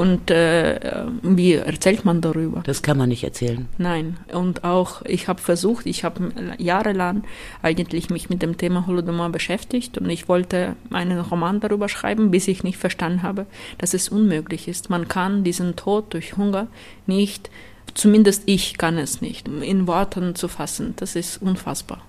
Und 0.00 0.30
äh, 0.30 1.04
wie 1.20 1.52
erzählt 1.52 2.06
man 2.06 2.22
darüber? 2.22 2.62
Das 2.64 2.80
kann 2.80 2.96
man 2.96 3.10
nicht 3.10 3.22
erzählen. 3.22 3.68
Nein. 3.76 4.16
Und 4.32 4.64
auch, 4.64 5.02
ich 5.02 5.28
habe 5.28 5.42
versucht, 5.42 5.84
ich 5.84 6.04
habe 6.04 6.32
jahrelang 6.56 7.24
eigentlich 7.60 8.08
mich 8.08 8.30
mit 8.30 8.40
dem 8.40 8.56
Thema 8.56 8.86
Holodomor 8.86 9.28
beschäftigt 9.28 9.98
und 9.98 10.08
ich 10.08 10.26
wollte 10.26 10.74
einen 10.90 11.20
Roman 11.20 11.60
darüber 11.60 11.90
schreiben, 11.90 12.30
bis 12.30 12.48
ich 12.48 12.64
nicht 12.64 12.78
verstanden 12.78 13.22
habe, 13.22 13.44
dass 13.76 13.92
es 13.92 14.08
unmöglich 14.08 14.68
ist. 14.68 14.88
Man 14.88 15.06
kann 15.06 15.44
diesen 15.44 15.76
Tod 15.76 16.14
durch 16.14 16.34
Hunger 16.38 16.68
nicht, 17.06 17.50
zumindest 17.92 18.44
ich 18.46 18.78
kann 18.78 18.96
es 18.96 19.20
nicht, 19.20 19.48
in 19.48 19.86
Worten 19.86 20.34
zu 20.34 20.48
fassen. 20.48 20.94
Das 20.96 21.14
ist 21.14 21.42
unfassbar. 21.42 22.00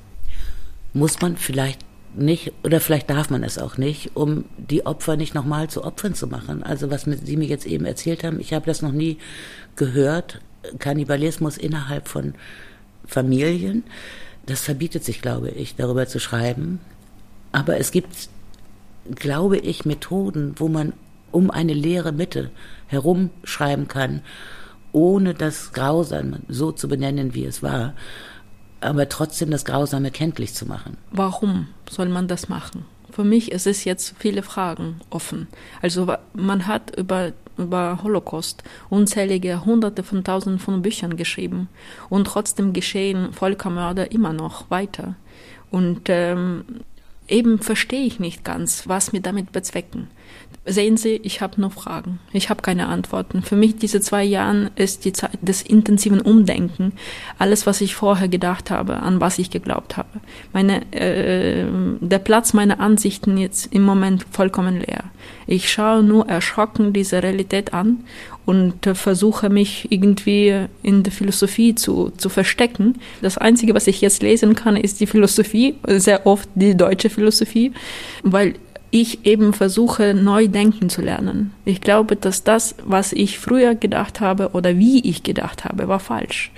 Muss 0.93 1.19
man 1.19 1.35
vielleicht 1.35 1.79
nicht, 2.13 2.53
oder 2.63 2.79
vielleicht 2.79 3.09
darf 3.09 3.29
man 3.29 3.43
es 3.43 3.57
auch 3.57 3.77
nicht, 3.77 4.15
um 4.15 4.45
die 4.57 4.85
Opfer 4.85 5.15
nicht 5.15 5.33
nochmal 5.33 5.69
zu 5.69 5.83
Opfern 5.83 6.13
zu 6.13 6.27
machen. 6.27 6.63
Also 6.63 6.91
was 6.91 7.03
Sie 7.03 7.37
mir 7.37 7.47
jetzt 7.47 7.65
eben 7.65 7.85
erzählt 7.85 8.23
haben, 8.23 8.39
ich 8.39 8.53
habe 8.53 8.65
das 8.65 8.81
noch 8.81 8.91
nie 8.91 9.17
gehört, 9.75 10.41
Kannibalismus 10.79 11.57
innerhalb 11.57 12.07
von 12.07 12.33
Familien, 13.05 13.83
das 14.45 14.61
verbietet 14.61 15.03
sich, 15.03 15.21
glaube 15.21 15.49
ich, 15.49 15.75
darüber 15.75 16.07
zu 16.07 16.19
schreiben. 16.19 16.79
Aber 17.51 17.77
es 17.77 17.91
gibt, 17.91 18.29
glaube 19.15 19.57
ich, 19.57 19.85
Methoden, 19.85 20.53
wo 20.57 20.67
man 20.67 20.93
um 21.31 21.49
eine 21.51 21.73
leere 21.73 22.11
Mitte 22.11 22.51
herumschreiben 22.87 23.87
kann, 23.87 24.21
ohne 24.91 25.33
das 25.33 25.71
Grausam 25.71 26.37
so 26.49 26.71
zu 26.71 26.87
benennen, 26.87 27.33
wie 27.33 27.45
es 27.45 27.63
war 27.63 27.93
aber 28.81 29.07
trotzdem 29.09 29.51
das 29.51 29.65
Grausame 29.65 30.11
kenntlich 30.11 30.53
zu 30.53 30.65
machen. 30.65 30.97
Warum 31.11 31.67
soll 31.89 32.09
man 32.09 32.27
das 32.27 32.49
machen? 32.49 32.85
Für 33.11 33.23
mich 33.23 33.51
ist 33.51 33.67
es 33.67 33.83
jetzt 33.83 34.15
viele 34.17 34.41
Fragen 34.41 35.01
offen. 35.09 35.47
Also 35.81 36.07
man 36.33 36.67
hat 36.67 36.95
über, 36.97 37.33
über 37.57 37.99
Holocaust 38.03 38.63
unzählige 38.89 39.65
Hunderte 39.65 40.03
von 40.03 40.23
Tausenden 40.23 40.59
von 40.59 40.81
Büchern 40.81 41.17
geschrieben 41.17 41.67
und 42.09 42.25
trotzdem 42.25 42.73
geschehen 42.73 43.33
Völkermörder 43.33 44.11
immer 44.11 44.33
noch 44.33 44.69
weiter. 44.71 45.15
Und 45.71 46.03
ähm, 46.07 46.63
eben 47.31 47.59
verstehe 47.59 48.05
ich 48.05 48.19
nicht 48.19 48.43
ganz, 48.43 48.87
was 48.87 49.13
wir 49.13 49.21
damit 49.21 49.51
bezwecken. 49.51 50.09
Sehen 50.63 50.95
Sie, 50.95 51.19
ich 51.23 51.41
habe 51.41 51.59
nur 51.59 51.71
Fragen. 51.71 52.19
Ich 52.33 52.51
habe 52.51 52.61
keine 52.61 52.87
Antworten. 52.87 53.41
Für 53.41 53.55
mich 53.55 53.77
diese 53.77 53.99
zwei 53.99 54.23
Jahre 54.23 54.69
ist 54.75 55.05
die 55.05 55.13
Zeit 55.13 55.39
des 55.41 55.63
intensiven 55.63 56.21
Umdenken. 56.21 56.93
Alles, 57.39 57.65
was 57.65 57.81
ich 57.81 57.95
vorher 57.95 58.27
gedacht 58.27 58.69
habe, 58.69 58.97
an 58.97 59.19
was 59.19 59.39
ich 59.39 59.49
geglaubt 59.49 59.97
habe. 59.97 60.09
Meine, 60.53 60.83
äh, 60.93 61.65
der 61.99 62.19
Platz 62.19 62.53
meiner 62.53 62.79
Ansichten 62.79 63.37
jetzt 63.37 63.73
im 63.73 63.81
Moment 63.81 64.25
vollkommen 64.29 64.79
leer. 64.79 65.05
Ich 65.47 65.71
schaue 65.71 66.03
nur 66.03 66.27
erschrocken 66.27 66.93
diese 66.93 67.23
Realität 67.23 67.73
an 67.73 68.03
und 68.51 68.85
versuche 68.97 69.49
mich 69.49 69.87
irgendwie 69.91 70.67
in 70.83 71.03
der 71.03 71.13
Philosophie 71.13 71.73
zu, 71.73 72.11
zu 72.17 72.27
verstecken. 72.27 72.95
Das 73.21 73.37
Einzige, 73.37 73.73
was 73.73 73.87
ich 73.87 74.01
jetzt 74.01 74.21
lesen 74.21 74.55
kann, 74.55 74.75
ist 74.75 74.99
die 74.99 75.07
Philosophie, 75.07 75.75
sehr 75.87 76.27
oft 76.27 76.49
die 76.55 76.75
deutsche 76.75 77.09
Philosophie, 77.09 77.71
weil 78.23 78.55
ich 78.89 79.25
eben 79.25 79.53
versuche, 79.53 80.13
neu 80.13 80.49
denken 80.49 80.89
zu 80.89 81.01
lernen. 81.01 81.53
Ich 81.63 81.79
glaube, 81.79 82.17
dass 82.17 82.43
das, 82.43 82.75
was 82.83 83.13
ich 83.13 83.39
früher 83.39 83.73
gedacht 83.73 84.19
habe 84.19 84.49
oder 84.49 84.77
wie 84.77 84.99
ich 85.09 85.23
gedacht 85.23 85.63
habe, 85.63 85.87
war 85.87 86.01
falsch. 86.01 86.51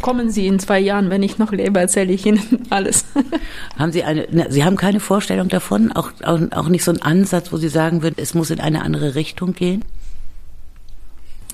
Kommen 0.00 0.30
Sie 0.30 0.46
in 0.46 0.60
zwei 0.60 0.78
Jahren, 0.78 1.10
wenn 1.10 1.24
ich 1.24 1.38
noch 1.38 1.50
lebe, 1.50 1.80
erzähle 1.80 2.12
ich 2.12 2.24
Ihnen 2.24 2.66
alles. 2.70 3.04
Haben 3.76 3.90
Sie 3.90 4.04
eine, 4.04 4.28
ne, 4.30 4.46
Sie 4.48 4.62
haben 4.62 4.76
keine 4.76 5.00
Vorstellung 5.00 5.48
davon, 5.48 5.90
auch, 5.90 6.12
auch, 6.22 6.40
auch 6.52 6.68
nicht 6.68 6.84
so 6.84 6.92
einen 6.92 7.02
Ansatz, 7.02 7.50
wo 7.52 7.56
Sie 7.56 7.68
sagen 7.68 8.04
würden, 8.04 8.14
es 8.18 8.32
muss 8.32 8.50
in 8.50 8.60
eine 8.60 8.82
andere 8.82 9.16
Richtung 9.16 9.54
gehen? 9.54 9.82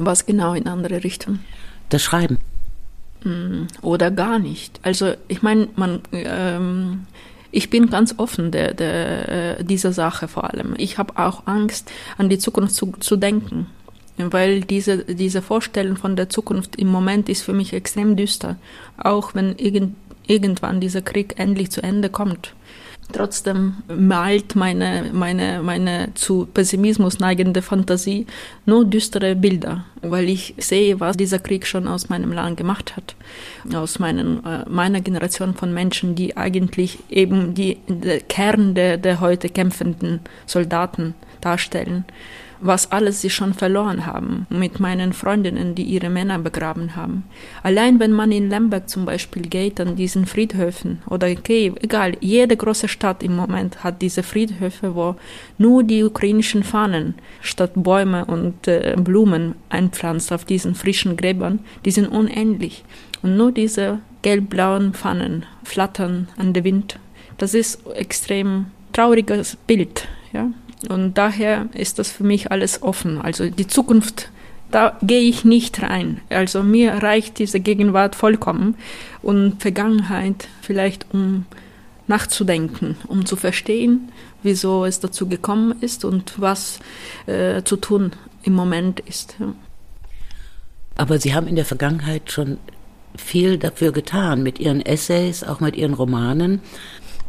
Was 0.05 0.27
genau 0.27 0.55
in 0.55 0.67
andere 0.67 1.05
Richtung? 1.05 1.41
Das 1.89 2.03
Schreiben. 2.03 2.39
Mm, 3.25 3.67
oder 3.83 4.11
gar 4.11 4.39
nicht. 4.39 4.81
Also 4.83 5.15
ich 5.29 5.43
meine, 5.43 5.69
man 5.77 6.01
ähm, 6.13 7.07
ich 7.53 7.69
bin 7.69 7.91
ganz 7.91 8.15
offen 8.17 8.51
der, 8.51 8.75
der, 8.75 9.59
äh, 9.59 9.65
dieser 9.65 9.93
Sache 9.93 10.27
vor 10.27 10.51
allem. 10.51 10.75
Ich 10.79 10.99
habe 10.99 11.19
auch 11.19 11.47
Angst, 11.47 11.91
an 12.17 12.31
die 12.31 12.39
Zukunft 12.39 12.75
zu, 12.75 12.93
zu 12.99 13.17
denken, 13.17 13.67
weil 14.17 14.63
diese, 14.63 15.05
diese 15.05 15.43
Vorstellung 15.43 15.97
von 15.97 16.17
der 16.17 16.31
Zukunft 16.31 16.77
im 16.77 16.89
Moment 16.89 17.29
ist 17.29 17.43
für 17.43 17.53
mich 17.53 17.75
extrem 17.75 18.17
düster, 18.17 18.57
auch 18.97 19.35
wenn 19.35 19.57
irgend, 19.57 19.95
irgendwann 20.27 20.81
dieser 20.81 21.03
Krieg 21.03 21.35
endlich 21.39 21.71
zu 21.71 21.83
Ende 21.83 22.09
kommt. 22.09 22.55
Trotzdem 23.13 23.75
malt 23.89 24.57
meine, 24.57 25.11
meine, 25.13 25.63
meine 25.63 26.15
zu 26.15 26.47
Pessimismus 26.47 27.19
neigende 27.19 27.61
Fantasie 27.61 28.27
nur 28.65 28.85
düstere 28.85 29.37
Bilder, 29.37 29.85
weil 30.01 30.29
ich 30.29 30.55
sehe, 30.59 30.99
was 30.99 31.17
dieser 31.17 31.39
Krieg 31.39 31.67
schon 31.67 31.87
aus 31.89 32.09
meinem 32.09 32.33
Land 32.33 32.57
gemacht 32.57 32.97
hat. 32.97 33.15
Aus 33.75 33.99
meinen, 33.99 34.45
äh, 34.45 34.65
meiner 34.69 35.01
Generation 35.01 35.55
von 35.55 35.75
Menschen, 35.75 36.15
die 36.15 36.37
eigentlich 36.37 36.99
eben 37.11 37.55
die, 37.55 37.79
der 37.87 38.21
Kern 38.21 38.75
der, 38.75 38.97
der 38.97 39.21
heute 39.21 39.49
kämpfenden 39.49 40.21
Soldaten 40.47 41.15
darstellen 41.41 42.05
was 42.65 42.91
alles 42.93 43.21
sie 43.21 43.31
schon 43.31 43.55
verloren 43.55 44.07
haben, 44.07 44.47
mit 44.49 44.81
meinen 44.81 45.13
Freundinnen, 45.13 45.75
die 45.75 45.83
ihre 45.83 46.11
Männer 46.11 46.39
begraben 46.39 46.97
haben. 46.97 47.25
Allein 47.63 48.01
wenn 48.01 48.13
man 48.13 48.33
in 48.33 48.49
Lemberg 48.49 48.89
zum 48.89 49.05
Beispiel 49.05 49.43
geht, 49.43 49.81
an 49.81 49.97
diesen 49.97 50.27
Friedhöfen 50.27 51.03
oder 51.09 51.29
okay, 51.29 51.73
egal, 51.81 52.17
jede 52.21 52.57
große 52.57 52.89
Stadt 52.89 53.23
im 53.23 53.37
Moment 53.37 53.83
hat 53.83 54.01
diese 54.01 54.23
Friedhöfe, 54.23 54.95
wo 54.95 55.17
nur 55.59 55.83
die 55.83 56.05
ukrainischen 56.05 56.63
Fahnen 56.63 57.15
statt 57.41 57.73
Bäume 57.75 58.25
und 58.25 58.69
äh, 58.69 58.95
Blumen 58.97 59.55
einpflanzt 59.69 60.33
auf 60.33 60.45
diesen 60.45 60.75
frischen 60.75 61.17
Gräbern, 61.17 61.61
die 61.85 61.91
sind 61.91 62.09
unendlich. 62.09 62.85
Und 63.23 63.37
nur 63.37 63.53
diese 63.53 64.01
gelb-blauen 64.23 64.95
Pfannen 64.95 65.47
flattern 65.65 66.29
an 66.37 66.53
der 66.53 66.65
Wind. 66.65 66.99
Das 67.39 67.55
ist 67.55 67.85
extrem 67.95 68.67
trauriges 68.93 69.57
Bild, 69.67 70.07
ja. 70.33 70.51
Und 70.89 71.15
daher 71.15 71.67
ist 71.75 71.99
das 71.99 72.11
für 72.11 72.25
mich 72.25 72.51
alles 72.51 72.83
offen. 72.83 73.21
Also 73.21 73.49
die 73.49 73.67
Zukunft, 73.67 74.31
da 74.71 74.99
gehe 75.03 75.21
ich 75.21 75.45
nicht 75.45 75.83
rein. 75.83 76.21
Also 76.29 76.63
mir 76.63 76.95
reicht 76.95 77.39
diese 77.39 77.61
Gegenwart 77.61 78.17
vollkommen 78.17 78.77
und 79.23 79.61
Vergangenheit 79.61 80.49
vielleicht 80.61 81.07
um 81.13 81.47
nachzudenken, 82.09 82.97
um 83.07 83.25
zu 83.25 83.37
verstehen, 83.37 84.11
wieso 84.43 84.85
es 84.85 85.01
dazu 85.01 85.29
gekommen 85.29 85.77
ist 85.81 86.05
und 86.05 86.35
was 86.41 86.81
äh, 87.27 87.63
zu 87.63 87.77
tun 87.77 88.13
im 88.43 88.55
Moment 88.55 89.01
ist. 89.01 89.37
Aber 90.97 91.19
Sie 91.19 91.35
haben 91.35 91.47
in 91.47 91.57
der 91.57 91.65
Vergangenheit 91.65 92.31
schon 92.31 92.59
viel 93.17 93.59
dafür 93.59 93.93
getan, 93.93 94.43
mit 94.43 94.59
Ihren 94.59 94.81
Essays, 94.81 95.45
auch 95.45 95.61
mit 95.61 95.77
Ihren 95.77 95.95
Romanen, 95.95 96.61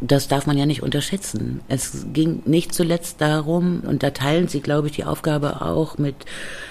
das 0.06 0.28
darf 0.28 0.46
man 0.48 0.58
ja 0.58 0.66
nicht 0.66 0.84
unterschätzen. 0.84 1.62
Es 1.70 2.06
ging 2.12 2.44
nicht 2.46 2.74
zuletzt 2.74 3.22
darum, 3.22 3.82
und 3.88 4.04
da 4.04 4.10
teilen 4.10 4.50
Sie, 4.50 4.60
glaube 4.60 4.88
ich, 4.88 4.94
die 4.94 5.06
Aufgabe 5.06 5.62
auch 5.62 5.98
mit 5.98 6.16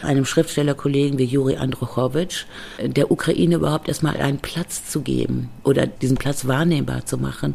einem 0.03 0.27
Schriftstellerkollegen 0.27 1.19
wie 1.19 1.25
Juri 1.25 1.57
Androchowitsch, 1.57 2.45
der 2.79 3.11
Ukraine 3.11 3.57
überhaupt 3.57 3.89
erstmal 3.89 4.19
einen 4.19 4.39
Platz 4.39 4.91
zu 4.91 5.01
geben 5.01 5.49
oder 5.65 5.87
diesen 5.87 6.19
Platz 6.19 6.47
wahrnehmbar 6.47 7.07
zu 7.07 7.17
machen 7.17 7.55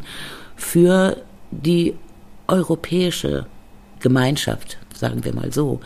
für 0.56 1.16
die 1.52 1.94
europäische 2.48 3.46
Gemeinschaft, 4.00 4.78
sagen 4.94 5.24
wir 5.24 5.34
mal 5.34 5.52
so. 5.52 5.80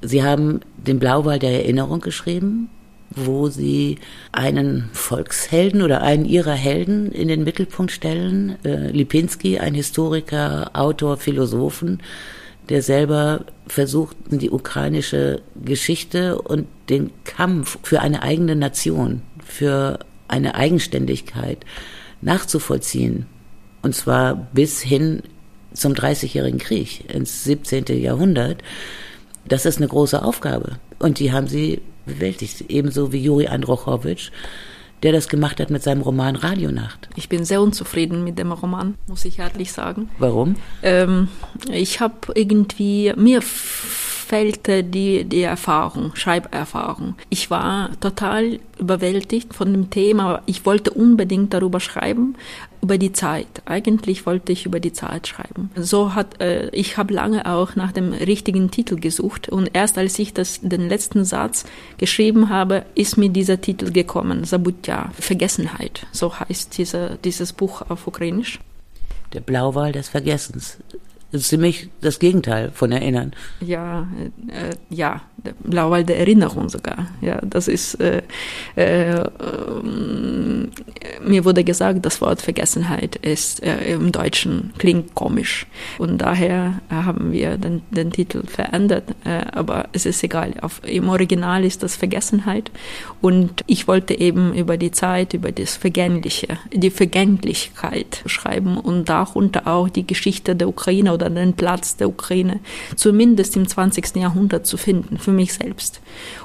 Sie 0.00 0.24
haben 0.24 0.60
den 0.78 0.98
Blauwal 0.98 1.38
der 1.38 1.62
Erinnerung 1.62 2.00
geschrieben, 2.00 2.70
wo 3.10 3.48
sie 3.48 3.98
einen 4.32 4.88
Volkshelden 4.92 5.82
oder 5.82 6.02
einen 6.02 6.24
ihrer 6.24 6.54
Helden 6.54 7.10
in 7.10 7.28
den 7.28 7.44
Mittelpunkt 7.44 7.92
stellen. 7.92 8.56
Äh, 8.64 8.90
Lipinski, 8.90 9.58
ein 9.58 9.74
Historiker, 9.74 10.70
Autor, 10.74 11.16
Philosophen, 11.16 12.00
der 12.68 12.82
selber 12.82 13.44
versucht, 13.66 14.16
die 14.30 14.50
ukrainische 14.50 15.42
Geschichte 15.64 16.40
und 16.40 16.68
den 16.88 17.10
Kampf 17.24 17.78
für 17.82 18.00
eine 18.00 18.22
eigene 18.22 18.54
Nation, 18.54 19.22
für 19.44 19.98
eine 20.28 20.54
Eigenständigkeit 20.54 21.58
nachzuvollziehen. 22.20 23.26
Und 23.82 23.94
zwar 23.94 24.34
bis 24.52 24.80
hin 24.80 25.22
zum 25.72 25.94
Dreißigjährigen 25.94 26.60
Krieg, 26.60 27.12
ins 27.12 27.44
17. 27.44 27.86
Jahrhundert. 28.00 28.62
Das 29.46 29.66
ist 29.66 29.78
eine 29.78 29.88
große 29.88 30.22
Aufgabe. 30.22 30.78
Und 30.98 31.18
die 31.18 31.32
haben 31.32 31.46
sie 31.46 31.80
bewältigt. 32.06 32.64
Ebenso 32.68 33.12
wie 33.12 33.22
Juri 33.22 33.48
Androchowitsch, 33.48 34.30
der 35.02 35.12
das 35.12 35.28
gemacht 35.28 35.60
hat 35.60 35.70
mit 35.70 35.82
seinem 35.82 36.02
Roman 36.02 36.36
Radionacht. 36.36 37.08
Ich 37.16 37.28
bin 37.28 37.44
sehr 37.44 37.62
unzufrieden 37.62 38.22
mit 38.22 38.38
dem 38.38 38.52
Roman, 38.52 38.96
muss 39.06 39.24
ich 39.24 39.38
ehrlich 39.38 39.72
sagen. 39.72 40.10
Warum? 40.18 40.56
Ähm, 40.82 41.28
ich 41.72 42.00
habe 42.00 42.32
irgendwie, 42.34 43.12
mir 43.16 43.40
fehlte 44.30 44.84
die, 44.84 45.24
die 45.24 45.42
Erfahrung, 45.42 46.14
Schreiberfahrung. 46.14 47.16
Ich 47.30 47.50
war 47.50 47.90
total 47.98 48.60
überwältigt 48.78 49.52
von 49.54 49.72
dem 49.72 49.90
Thema. 49.90 50.40
Ich 50.46 50.64
wollte 50.64 50.92
unbedingt 50.92 51.52
darüber 51.52 51.80
schreiben, 51.80 52.36
über 52.80 52.96
die 52.96 53.12
Zeit. 53.12 53.48
Eigentlich 53.64 54.26
wollte 54.26 54.52
ich 54.52 54.66
über 54.66 54.78
die 54.78 54.92
Zeit 54.92 55.26
schreiben. 55.26 55.72
So 55.74 56.14
hat 56.14 56.40
äh, 56.40 56.68
ich 56.70 56.96
habe 56.96 57.12
lange 57.12 57.44
auch 57.44 57.74
nach 57.74 57.90
dem 57.90 58.12
richtigen 58.12 58.70
Titel 58.70 59.00
gesucht 59.00 59.48
und 59.48 59.70
erst 59.72 59.98
als 59.98 60.16
ich 60.20 60.32
das 60.32 60.60
den 60.60 60.88
letzten 60.88 61.24
Satz 61.24 61.64
geschrieben 61.98 62.50
habe, 62.50 62.84
ist 62.94 63.18
mir 63.18 63.30
dieser 63.30 63.60
Titel 63.60 63.90
gekommen, 63.90 64.44
Sabutja, 64.44 65.10
Vergessenheit. 65.18 66.06
So 66.12 66.38
heißt 66.38 66.78
diese, 66.78 67.18
dieses 67.24 67.52
Buch 67.52 67.82
auf 67.88 68.06
Ukrainisch. 68.06 68.60
Der 69.32 69.40
Blauwal 69.40 69.90
des 69.90 70.08
Vergessens. 70.08 70.78
Das 71.32 71.42
ist 71.42 71.48
ziemlich 71.48 71.88
das 72.00 72.18
Gegenteil 72.18 72.70
von 72.72 72.90
Erinnern. 72.90 73.32
Ja, 73.60 74.08
äh, 74.48 74.74
ja, 74.94 75.22
Blauwald 75.60 76.08
der 76.08 76.18
Erinnerung 76.18 76.68
sogar. 76.68 77.06
Ja, 77.20 77.40
das 77.42 77.68
ist, 77.68 77.94
äh, 78.00 78.22
äh, 78.76 79.24
mir 81.24 81.44
wurde 81.44 81.64
gesagt, 81.64 82.04
das 82.04 82.20
Wort 82.20 82.42
Vergessenheit 82.42 83.16
ist 83.16 83.62
äh, 83.62 83.92
im 83.92 84.12
Deutschen 84.12 84.72
klingt 84.78 85.14
komisch. 85.14 85.66
Und 85.98 86.18
daher 86.18 86.80
haben 86.90 87.32
wir 87.32 87.56
den, 87.56 87.82
den 87.90 88.10
Titel 88.10 88.46
verändert. 88.46 89.04
Äh, 89.24 89.42
aber 89.52 89.88
es 89.92 90.06
ist 90.06 90.22
egal. 90.22 90.54
Auf, 90.60 90.80
Im 90.84 91.08
Original 91.08 91.64
ist 91.64 91.82
das 91.82 91.96
Vergessenheit. 91.96 92.70
Und 93.20 93.62
ich 93.66 93.88
wollte 93.88 94.18
eben 94.18 94.54
über 94.54 94.76
die 94.76 94.90
Zeit, 94.90 95.34
über 95.34 95.52
das 95.52 95.76
Vergängliche, 95.76 96.58
die 96.72 96.90
Vergänglichkeit 96.90 98.22
schreiben 98.26 98.76
und 98.76 99.08
darunter 99.08 99.66
auch 99.66 99.88
die 99.88 100.06
Geschichte 100.06 100.56
der 100.56 100.68
Ukraine 100.68 101.12
oder 101.20 101.30
den 101.30 101.54
Platz 101.54 101.96
der 101.96 102.08
Ukraine, 102.08 102.60
zumindest 102.96 103.56
im 103.56 103.66
20. 103.66 104.16
Jahrhundert 104.16 104.66
zu 104.66 104.76
finden 104.76 105.18
für 105.18 105.32
mich 105.32 105.52
selbst. 105.54 106.00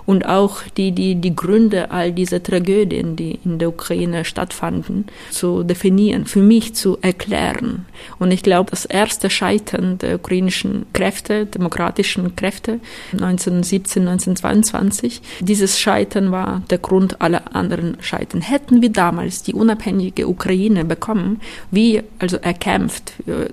Und 0.06 0.28
auch 0.28 0.62
die, 0.78 0.92
die, 0.92 1.16
die 1.16 1.36
Gründe 1.36 1.92
all 1.92 2.12
dieser 2.12 2.44
Tragödien, 2.44 3.16
die 3.16 3.40
in 3.44 3.58
der 3.58 3.70
Ukraine 3.70 4.26
stattfanden, 4.26 5.06
zu 5.32 5.64
definieren, 5.64 6.26
für 6.26 6.42
mich 6.42 6.76
zu 6.76 6.98
erklären. 7.02 7.86
Und 8.20 8.32
ich 8.32 8.44
glaube, 8.44 8.72
das 8.72 8.86
erste 8.86 9.30
Scheitern 9.30 9.98
der 9.98 10.16
ukrainischen 10.16 10.86
Kräfte, 10.94 11.46
demokratischen 11.46 12.36
Kräfte 12.36 12.80
1917, 13.14 14.08
1922, 14.08 15.22
dieses 15.40 15.80
Scheitern 15.80 16.32
war 16.32 16.62
der 16.70 16.78
Grund 16.78 17.22
aller 17.22 17.56
anderen 17.56 17.98
Scheitern. 18.02 18.42
Hätten 18.42 18.82
wir 18.82 18.92
damals 18.92 19.44
die 19.44 19.54
unabhängige 19.54 20.28
Ukraine 20.28 20.86
bekommen, 20.86 21.42
wie 21.72 22.02
also 22.20 22.38
erkämpft, 22.38 23.14
äh, 23.28 23.50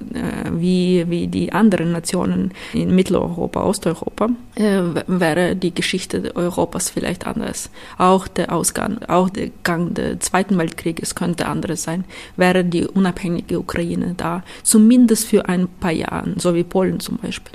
wie, 0.52 1.04
wie 1.12 1.28
die 1.28 1.52
anderen 1.52 1.92
Nationen 1.92 2.50
in 2.72 2.92
Mitteleuropa, 2.92 3.62
Osteuropa, 3.62 4.30
äh, 4.56 4.80
wäre 5.06 5.54
die 5.54 5.72
Geschichte 5.72 6.34
Europas 6.34 6.90
vielleicht 6.90 7.26
anders. 7.26 7.70
Auch 7.98 8.26
der 8.26 8.52
Ausgang, 8.52 8.98
auch 9.06 9.28
der 9.28 9.50
Gang 9.62 9.94
des 9.94 10.18
Zweiten 10.20 10.58
Weltkrieges 10.58 11.14
könnte 11.14 11.46
anders 11.46 11.84
sein, 11.84 12.04
wäre 12.36 12.64
die 12.64 12.86
unabhängige 12.86 13.60
Ukraine 13.60 14.14
da, 14.16 14.42
zumindest 14.64 15.26
für 15.26 15.48
ein 15.48 15.68
paar 15.68 15.92
Jahre, 15.92 16.32
so 16.38 16.54
wie 16.54 16.64
Polen 16.64 16.98
zum 16.98 17.18
Beispiel. 17.18 17.52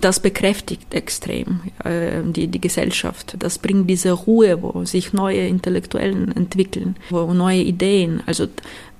Das 0.00 0.20
bekräftigt 0.20 0.92
extrem 0.94 1.60
äh, 1.84 2.22
die, 2.24 2.48
die 2.48 2.60
Gesellschaft. 2.60 3.36
Das 3.38 3.58
bringt 3.58 3.88
diese 3.88 4.12
Ruhe, 4.12 4.62
wo 4.62 4.84
sich 4.84 5.12
neue 5.12 5.46
Intellektuellen 5.46 6.34
entwickeln, 6.36 6.96
wo 7.10 7.32
neue 7.32 7.62
Ideen, 7.62 8.22
also 8.26 8.46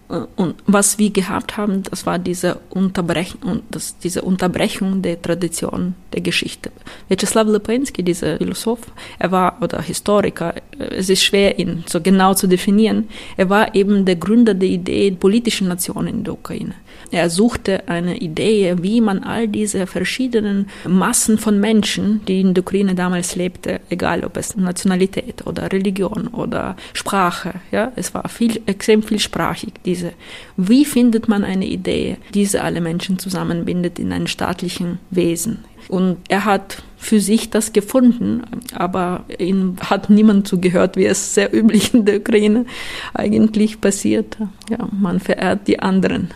und 0.09 0.55
was 0.66 0.99
wir 0.99 1.11
gehabt 1.11 1.57
haben, 1.57 1.83
das 1.83 2.07
war 2.07 2.19
diese 2.19 2.59
Unterbrechung, 2.71 3.62
das, 3.71 3.99
diese 3.99 4.23
Unterbrechung 4.23 5.03
der 5.03 5.21
Tradition 5.21 5.95
der 6.12 6.21
Geschichte. 6.21 6.71
Vyacheslav 7.09 7.49
Lepensky, 7.49 8.05
dieser 8.05 8.38
Philosoph, 8.38 8.83
er 9.19 9.33
war, 9.33 9.61
oder 9.61 9.83
Historiker, 9.83 10.55
es 10.79 11.09
ist 11.09 11.25
schwer, 11.25 11.59
ihn 11.59 11.83
so 11.87 12.01
genau 12.01 12.35
zu 12.35 12.47
definieren, 12.47 13.09
er 13.37 13.51
war 13.51 13.75
eben 13.75 14.05
der 14.05 14.16
Gründer 14.16 14.55
der 14.55 14.69
Idee 14.69 15.11
politischen 15.11 15.66
Nationen 15.66 16.09
in 16.09 16.25
der 16.25 16.35
Ukraine. 16.35 16.75
Er 17.11 17.30
suchte 17.30 17.88
eine 17.88 18.18
Idee, 18.18 18.76
wie 18.80 19.00
man 19.00 19.22
all 19.22 19.48
diese 19.48 19.87
verschiedenen 19.87 20.68
Massen 20.87 21.38
von 21.38 21.61
Menschen, 21.61 22.20
die 22.26 22.40
in 22.40 22.54
der 22.54 22.62
Ukraine 22.62 22.94
damals 22.94 23.37
lebte, 23.37 23.80
egal 23.90 24.24
ob 24.24 24.37
es 24.37 24.56
Nationalität 24.56 25.46
oder 25.46 25.72
Religion 25.72 26.28
oder 26.28 26.76
Sprache, 26.92 27.54
ja, 27.70 27.92
es 27.96 28.12
war 28.14 28.28
viel, 28.28 28.61
extrem 28.66 29.02
vielsprachig, 29.02 29.72
diese. 29.85 30.12
Wie 30.56 30.85
findet 30.85 31.28
man 31.28 31.44
eine 31.44 31.66
Idee, 31.66 32.16
diese 32.35 32.62
alle 32.62 32.80
Menschen 32.80 33.18
zusammenbindet 33.18 33.98
in 33.98 34.12
einem 34.12 34.26
staatlichen 34.26 34.98
Wesen? 35.11 35.64
Und 35.88 36.18
er 36.28 36.44
hat 36.44 36.82
für 36.96 37.20
sich 37.20 37.50
das 37.50 37.72
gefunden, 37.72 38.42
aber 38.74 39.24
ihm 39.38 39.76
hat 39.80 40.11
niemand 40.11 40.48
zugehört, 40.48 40.96
wie 40.96 41.06
es 41.06 41.35
sehr 41.35 41.54
üblich 41.54 41.94
in 41.94 42.04
der 42.04 42.18
Ukraine 42.18 42.66
eigentlich 43.14 43.80
passiert. 43.80 44.37
Ja, 44.68 44.88
man 44.90 45.20
verehrt 45.20 45.68
die 45.68 45.78
anderen. 45.78 46.30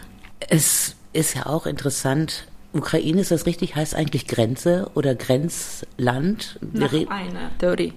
Es 0.48 0.96
ist 1.12 1.34
ja 1.34 1.46
auch 1.46 1.66
interessant, 1.66 2.46
Ukraine, 2.72 3.20
ist 3.20 3.30
das 3.30 3.46
richtig, 3.46 3.74
heißt 3.74 3.94
eigentlich 3.94 4.26
Grenze 4.26 4.90
oder 4.94 5.14
Grenzland? 5.14 6.58
Nach 6.72 6.92
einer 6.92 7.50
Theorie. 7.58 7.92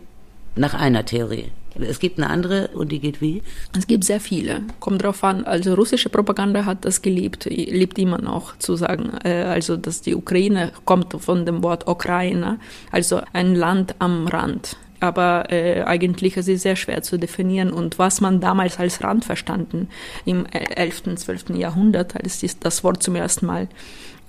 Nach 0.56 0.74
einer 0.74 1.06
Theorie. 1.06 1.52
Es 1.80 2.00
gibt 2.00 2.20
eine 2.20 2.30
andere 2.30 2.70
und 2.70 2.92
die 2.92 3.00
geht 3.00 3.20
wie? 3.22 3.42
Es 3.76 3.88
gibt 3.88 4.04
sehr 4.04 4.20
viele. 4.20 4.62
Kommt 4.80 5.04
drauf 5.04 5.24
an. 5.24 5.44
Also 5.46 5.74
russische 5.74 6.10
Propaganda 6.10 6.66
hat 6.66 6.86
das 6.86 7.02
geliebt, 7.02 7.46
liebt 7.46 7.98
immer 7.98 8.20
noch 8.20 8.58
zu 8.60 8.76
sagen. 8.76 9.12
Äh, 9.24 9.44
also 9.44 9.78
dass 9.78 10.02
die 10.02 10.16
Ukraine 10.16 10.72
kommt 10.86 11.14
von 11.20 11.46
dem 11.46 11.64
Wort 11.64 11.88
Ukraine, 11.88 12.60
also 12.92 13.22
ein 13.34 13.56
Land 13.56 13.96
am 14.00 14.28
Rand 14.28 14.78
aber 15.04 15.52
äh, 15.52 15.84
eigentlich 15.84 16.38
ist 16.38 16.48
es 16.48 16.62
sehr 16.62 16.78
schwer 16.78 17.04
zu 17.04 17.18
definieren. 17.18 17.74
Und 17.74 18.00
was 18.00 18.22
man 18.22 18.40
damals 18.40 18.80
als 18.80 19.04
Rand 19.04 19.26
verstanden 19.26 19.90
im 20.24 20.46
11., 20.46 21.08
äh, 21.08 21.16
12. 21.16 21.50
Jahrhundert, 21.58 22.16
als 22.16 22.42
das 22.62 22.86
Wort 22.86 23.04
zum 23.04 23.18
ersten 23.18 23.46
Mal 23.46 23.68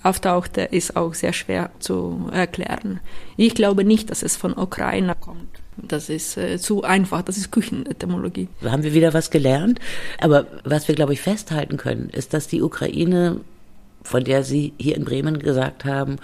auftauchte, 0.03 0.63
ist 0.63 0.97
auch 0.97 1.13
sehr 1.13 1.31
schwer 1.31 1.71
zu 1.79 2.29
erklären. 2.33 2.99
Ich 3.37 3.55
glaube 3.55 3.85
nicht, 3.85 4.11
dass 4.11 4.21
es 4.21 4.35
von 4.35 4.51
Ukraine 4.51 5.15
kommt. 5.17 5.47
Das 5.77 6.09
ist 6.09 6.35
äh, 6.35 6.59
zu 6.59 6.83
einfach, 6.83 7.21
das 7.21 7.37
ist 7.37 7.53
Küchenetymologie. 7.53 8.49
Haben 8.61 8.83
wir 8.83 8.93
wieder 8.93 9.13
was 9.13 9.29
gelernt. 9.29 9.79
Aber 10.19 10.45
was 10.65 10.89
wir, 10.89 10.95
glaube 10.95 11.13
ich, 11.13 11.21
festhalten 11.21 11.77
können, 11.77 12.09
ist, 12.09 12.33
dass 12.33 12.47
die 12.47 12.61
Ukraine 12.61 13.39
von 14.05 14.23
der 14.23 14.43
Sie 14.43 14.73
hier 14.79 14.95
in 14.95 15.03
Bremen 15.03 15.39
gesagt 15.39 15.83
haben, 15.83 16.17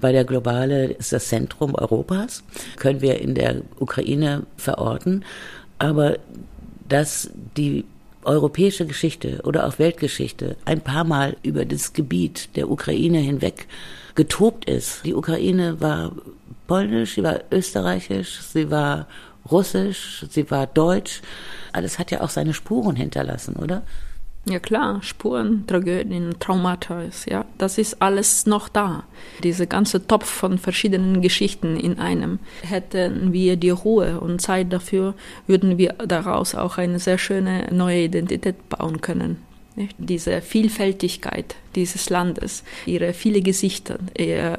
weil 0.00 0.12
der 0.12 0.24
globale 0.24 0.86
ist 0.86 1.12
das 1.12 1.28
Zentrum 1.28 1.74
Europas, 1.74 2.42
können 2.76 3.00
wir 3.00 3.20
in 3.20 3.34
der 3.34 3.62
Ukraine 3.78 4.42
verorten. 4.56 5.24
Aber 5.78 6.18
dass 6.88 7.30
die 7.56 7.84
europäische 8.24 8.86
Geschichte 8.86 9.40
oder 9.44 9.66
auch 9.66 9.78
Weltgeschichte 9.78 10.56
ein 10.64 10.80
paar 10.80 11.04
Mal 11.04 11.36
über 11.42 11.64
das 11.64 11.92
Gebiet 11.92 12.56
der 12.56 12.70
Ukraine 12.70 13.18
hinweg 13.18 13.66
getobt 14.14 14.68
ist. 14.68 15.04
Die 15.04 15.14
Ukraine 15.14 15.80
war 15.80 16.12
polnisch, 16.66 17.14
sie 17.14 17.22
war 17.22 17.40
österreichisch, 17.52 18.40
sie 18.40 18.70
war 18.70 19.06
russisch, 19.50 20.26
sie 20.28 20.50
war 20.50 20.66
deutsch. 20.66 21.22
Alles 21.72 21.98
hat 21.98 22.10
ja 22.10 22.20
auch 22.20 22.28
seine 22.28 22.52
Spuren 22.52 22.96
hinterlassen, 22.96 23.54
oder? 23.56 23.82
Ja 24.48 24.58
klar, 24.60 25.02
Spuren, 25.02 25.66
Tragödien, 25.66 26.34
Traumata, 26.40 27.02
ja, 27.26 27.44
das 27.58 27.76
ist 27.76 28.00
alles 28.00 28.46
noch 28.46 28.70
da. 28.70 29.04
Diese 29.42 29.66
ganze 29.66 30.06
Topf 30.06 30.26
von 30.26 30.56
verschiedenen 30.56 31.20
Geschichten 31.20 31.76
in 31.76 31.98
einem. 31.98 32.38
Hätten 32.62 33.34
wir 33.34 33.56
die 33.56 33.70
Ruhe 33.70 34.20
und 34.20 34.40
Zeit 34.40 34.72
dafür, 34.72 35.14
würden 35.46 35.76
wir 35.76 35.94
daraus 36.06 36.54
auch 36.54 36.78
eine 36.78 36.98
sehr 36.98 37.18
schöne 37.18 37.68
neue 37.72 38.04
Identität 38.04 38.70
bauen 38.70 39.02
können. 39.02 39.47
Diese 39.98 40.40
Vielfältigkeit, 40.40 41.56
dieses 41.74 42.10
Landes, 42.10 42.64
ihre 42.86 43.12
viele 43.12 43.40
Gesichter, 43.40 43.98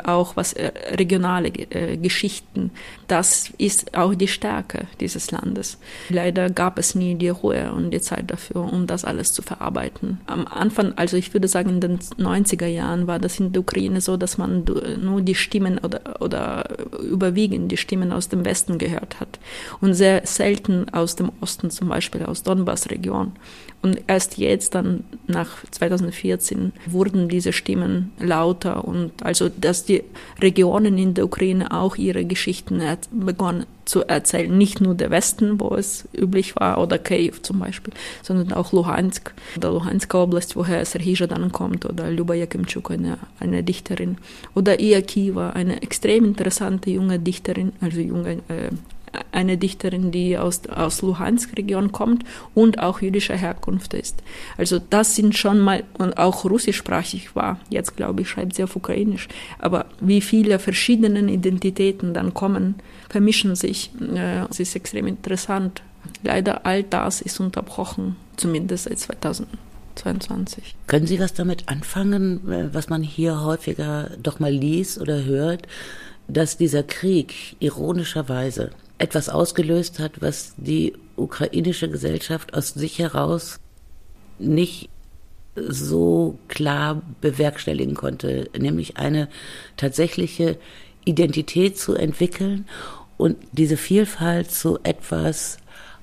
auch 0.06 0.36
was 0.36 0.54
äh, 0.54 0.72
regionale 0.96 1.50
äh, 1.50 1.98
Geschichten. 1.98 2.72
Das 3.08 3.52
ist 3.58 3.98
auch 3.98 4.16
die 4.16 4.28
Stärke 4.28 4.88
dieses 5.00 5.32
Landes. 5.32 5.78
Leider 6.10 6.50
gab 6.50 6.80
es 6.80 6.96
nie 6.96 7.16
die 7.16 7.30
Ruhe 7.30 7.72
und 7.74 7.92
die 7.92 8.02
Zeit 8.02 8.32
dafür, 8.32 8.72
um 8.72 8.88
das 8.88 9.04
alles 9.06 9.34
zu 9.34 9.42
verarbeiten. 9.42 10.22
Am 10.28 10.48
Anfang, 10.48 10.94
also 10.96 11.18
ich 11.18 11.34
würde 11.34 11.48
sagen, 11.48 11.70
in 11.70 11.82
den 11.82 12.00
90er 12.00 12.68
Jahren 12.68 13.08
war 13.08 13.20
das 13.20 13.40
in 13.40 13.52
der 13.52 13.62
Ukraine 13.62 14.02
so, 14.02 14.16
dass 14.16 14.38
man 14.38 14.66
nur 15.02 15.22
die 15.22 15.36
Stimmen 15.36 15.80
oder, 15.80 16.22
oder 16.22 16.66
überwiegend 17.02 17.72
die 17.72 17.78
Stimmen 17.78 18.12
aus 18.12 18.30
dem 18.30 18.46
Westen 18.46 18.78
gehört 18.78 19.20
hat 19.20 19.40
und 19.82 19.94
sehr 19.94 20.22
selten 20.26 20.90
aus 20.90 21.16
dem 21.16 21.32
Osten, 21.42 21.70
zum 21.72 21.90
Beispiel 21.90 22.24
aus 22.24 22.44
Donbass-Region. 22.44 23.34
Und 23.82 24.02
erst 24.08 24.38
jetzt, 24.38 24.76
dann 24.76 25.06
nach 25.28 25.64
2014, 25.72 26.74
wurden 26.86 27.30
diese 27.30 27.54
Stimmen 27.54 28.12
lauter. 28.20 28.84
Und 28.84 29.12
also, 29.24 29.50
dass 29.50 29.86
die 29.86 30.04
Regionen 30.42 30.98
in 30.98 31.14
der 31.14 31.26
Ukraine 31.26 31.72
auch 31.72 31.96
ihre 31.96 32.26
Geschichten 32.26 32.82
begonnen 33.12 33.66
zu 33.86 34.04
erzählen. 34.04 34.56
Nicht 34.56 34.82
nur 34.82 34.96
der 34.96 35.10
Westen, 35.10 35.60
wo 35.60 35.76
es 35.76 36.08
üblich 36.16 36.56
war, 36.58 36.82
oder 36.82 36.98
Kiew 36.98 37.34
zum 37.42 37.60
Beispiel, 37.60 37.94
sondern 38.22 38.54
auch 38.54 38.72
Luhansk. 38.72 39.34
Oder 39.58 39.72
Luhanska 39.72 40.24
Oblast, 40.24 40.56
woher 40.56 40.86
Serhija 40.86 41.26
dann 41.26 41.52
kommt, 41.52 41.86
oder 41.86 42.12
Luba 42.12 42.36
Jakimczuk, 42.36 42.92
eine, 42.92 43.18
eine 43.40 43.64
Dichterin, 43.64 44.18
oder 44.56 44.80
Ia 44.80 45.02
Kiva, 45.02 45.52
eine 45.52 45.82
extrem 45.82 46.26
interessante 46.26 46.92
junge 46.92 47.18
Dichterin, 47.18 47.72
also 47.82 48.00
junge 48.00 48.34
äh, 48.50 48.70
eine 49.32 49.58
Dichterin, 49.58 50.12
die 50.12 50.38
aus, 50.38 50.68
aus 50.68 51.02
Luhansk-Region 51.02 51.92
kommt 51.92 52.24
und 52.54 52.80
auch 52.80 53.02
jüdischer 53.02 53.36
Herkunft 53.36 53.94
ist. 53.94 54.22
Also 54.58 54.80
das 54.80 55.16
sind 55.16 55.38
schon 55.38 55.60
mal, 55.60 55.84
und 55.98 56.18
auch 56.18 56.46
russischsprachig 56.46 57.36
war, 57.36 57.60
jetzt 57.70 57.96
glaube 57.96 58.22
ich, 58.22 58.30
schreibt 58.30 58.56
sie 58.56 58.64
auf 58.64 58.76
Ukrainisch, 58.76 59.28
aber 59.60 59.86
wie 60.00 60.22
viele 60.22 60.60
verschiedene 60.60 61.32
Identitäten 61.32 62.14
dann 62.14 62.34
kommen, 62.34 62.76
vermischen 63.10 63.56
sich, 63.56 63.92
äh, 64.00 64.46
es 64.50 64.60
ist 64.60 64.76
extrem 64.76 65.08
interessant. 65.08 65.82
Leider 66.24 66.66
all 66.66 66.84
das 66.84 67.22
ist 67.22 67.40
unterbrochen, 67.40 68.16
zumindest 68.38 68.86
seit 68.86 69.00
2022. 69.00 70.76
Können 70.88 71.08
Sie 71.08 71.20
was 71.20 71.34
damit 71.34 71.68
anfangen, 71.68 72.50
äh, 72.52 72.74
was 72.74 72.90
man 72.90 73.04
hier 73.04 73.42
häufiger 73.42 74.12
doch 74.22 74.40
mal 74.40 74.52
liest 74.52 75.00
oder 75.00 75.24
hört, 75.24 75.68
dass 76.30 76.58
dieser 76.58 76.84
Krieg 76.84 77.56
ironischerweise 77.60 78.70
etwas 78.98 79.30
ausgelöst 79.30 80.00
hat, 80.00 80.22
was 80.22 80.54
die 80.58 80.94
ukrainische 81.16 81.90
Gesellschaft 81.90 82.54
aus 82.54 82.70
sich 82.70 83.00
heraus 83.00 83.60
nicht 84.38 84.90
so 85.56 86.38
klar 86.48 87.02
bewerkstelligen 87.20 87.96
konnte, 87.96 88.50
nämlich 88.58 88.98
eine 88.98 89.28
tatsächliche 89.76 90.58
Identität 91.04 91.78
zu 91.78 91.96
entwickeln 91.96 92.66
und 93.18 93.38
diese 93.52 93.76
Vielfalt 93.76 94.52
zu 94.52 94.80
etwas 94.84 95.58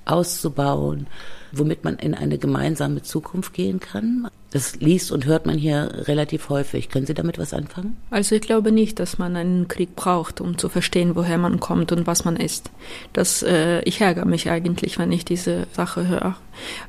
auszubauen, 0.05 1.07
womit 1.59 1.85
man 1.85 1.97
in 1.97 2.15
eine 2.15 2.39
gemeinsame 2.39 3.03
Zukunft 3.03 3.53
gehen 3.53 3.81
kann. 3.81 4.29
Das 4.51 4.77
liest 4.77 5.13
und 5.13 5.27
hört 5.27 5.45
man 5.45 5.59
hier 5.59 5.91
relativ 6.07 6.49
häufig. 6.49 6.89
Können 6.89 7.07
Sie 7.07 7.15
damit 7.15 7.39
was 7.39 7.53
anfangen? 7.53 7.97
Also 8.11 8.35
ich 8.35 8.41
glaube 8.41 8.73
nicht, 8.73 8.99
dass 9.01 9.19
man 9.19 9.37
einen 9.37 9.69
Krieg 9.69 9.97
braucht, 9.97 10.41
um 10.41 10.57
zu 10.57 10.69
verstehen, 10.69 11.17
woher 11.17 11.37
man 11.37 11.61
kommt 11.61 11.93
und 11.93 12.07
was 12.07 12.25
man 12.25 12.37
ist. 12.37 12.71
Das, 13.13 13.43
äh, 13.43 13.81
ich 13.83 14.01
ärgere 14.01 14.25
mich 14.25 14.49
eigentlich, 14.49 14.99
wenn 14.99 15.13
ich 15.13 15.25
diese 15.25 15.67
Sache 15.73 16.07
höre 16.09 16.37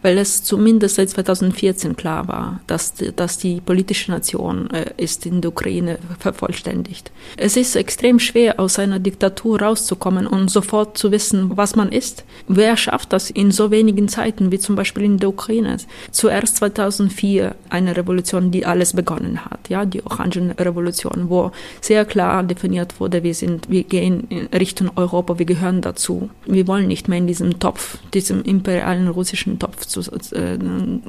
weil 0.02 0.18
es 0.18 0.44
zumindest 0.44 0.96
seit 0.96 1.10
2014 1.10 1.96
klar 1.96 2.28
war, 2.28 2.62
dass, 2.68 2.94
dass 3.16 3.38
die 3.38 3.62
politische 3.62 4.12
Nation 4.12 4.70
äh, 4.72 4.92
ist 4.98 5.26
in 5.26 5.42
der 5.42 5.52
Ukraine 5.52 6.00
vervollständigt. 6.20 7.12
Es 7.38 7.58
ist 7.58 7.76
extrem 7.76 8.20
schwer, 8.20 8.60
aus 8.60 8.80
einer 8.80 9.00
Diktatur 9.00 9.62
rauszukommen 9.62 10.28
und 10.28 10.50
sofort 10.50 10.98
zu 10.98 11.12
wissen, 11.12 11.58
was 11.58 11.76
man 11.76 11.92
ist. 11.92 12.24
Wer 12.48 12.78
schafft 12.78 13.14
das 13.14 13.30
in 13.30 13.52
so 13.52 13.72
wenigen 13.72 14.08
Zeiten, 14.08 14.52
wie 14.58 14.60
zum 14.60 14.76
Beispiel 14.76 15.04
in 15.04 15.18
der 15.18 15.30
Ukraine? 15.30 15.78
Zuerst 16.12 16.58
2004 16.58 17.56
eine 17.70 17.96
Revolution, 17.96 18.50
die 18.52 18.66
alles 18.66 18.94
begonnen 18.94 19.46
hat, 19.46 19.70
ja, 19.70 19.86
die 19.86 20.04
Orangenrevolution, 20.04 21.30
wo 21.30 21.52
sehr 21.82 22.06
klar 22.06 22.44
definiert 22.44 23.00
wurde, 23.00 23.24
wir 23.24 23.36
sind, 23.36 23.70
wir 23.70 23.84
gehen 23.84 24.26
in 24.30 24.48
Richtung 24.48 24.90
Europa, 24.96 25.38
wir 25.38 25.46
gehören 25.46 25.82
dazu. 25.82 26.30
Wir 26.46 26.68
wollen 26.68 26.88
nicht 26.88 27.08
mehr 27.08 27.20
in 27.20 27.28
diesem 27.28 27.60
Topf, 27.60 28.00
diesem 28.14 28.42
imperialen 28.42 29.08
russischen 29.08 29.60
Topf 29.60 29.86
zu, 29.86 30.00
äh, 30.02 30.58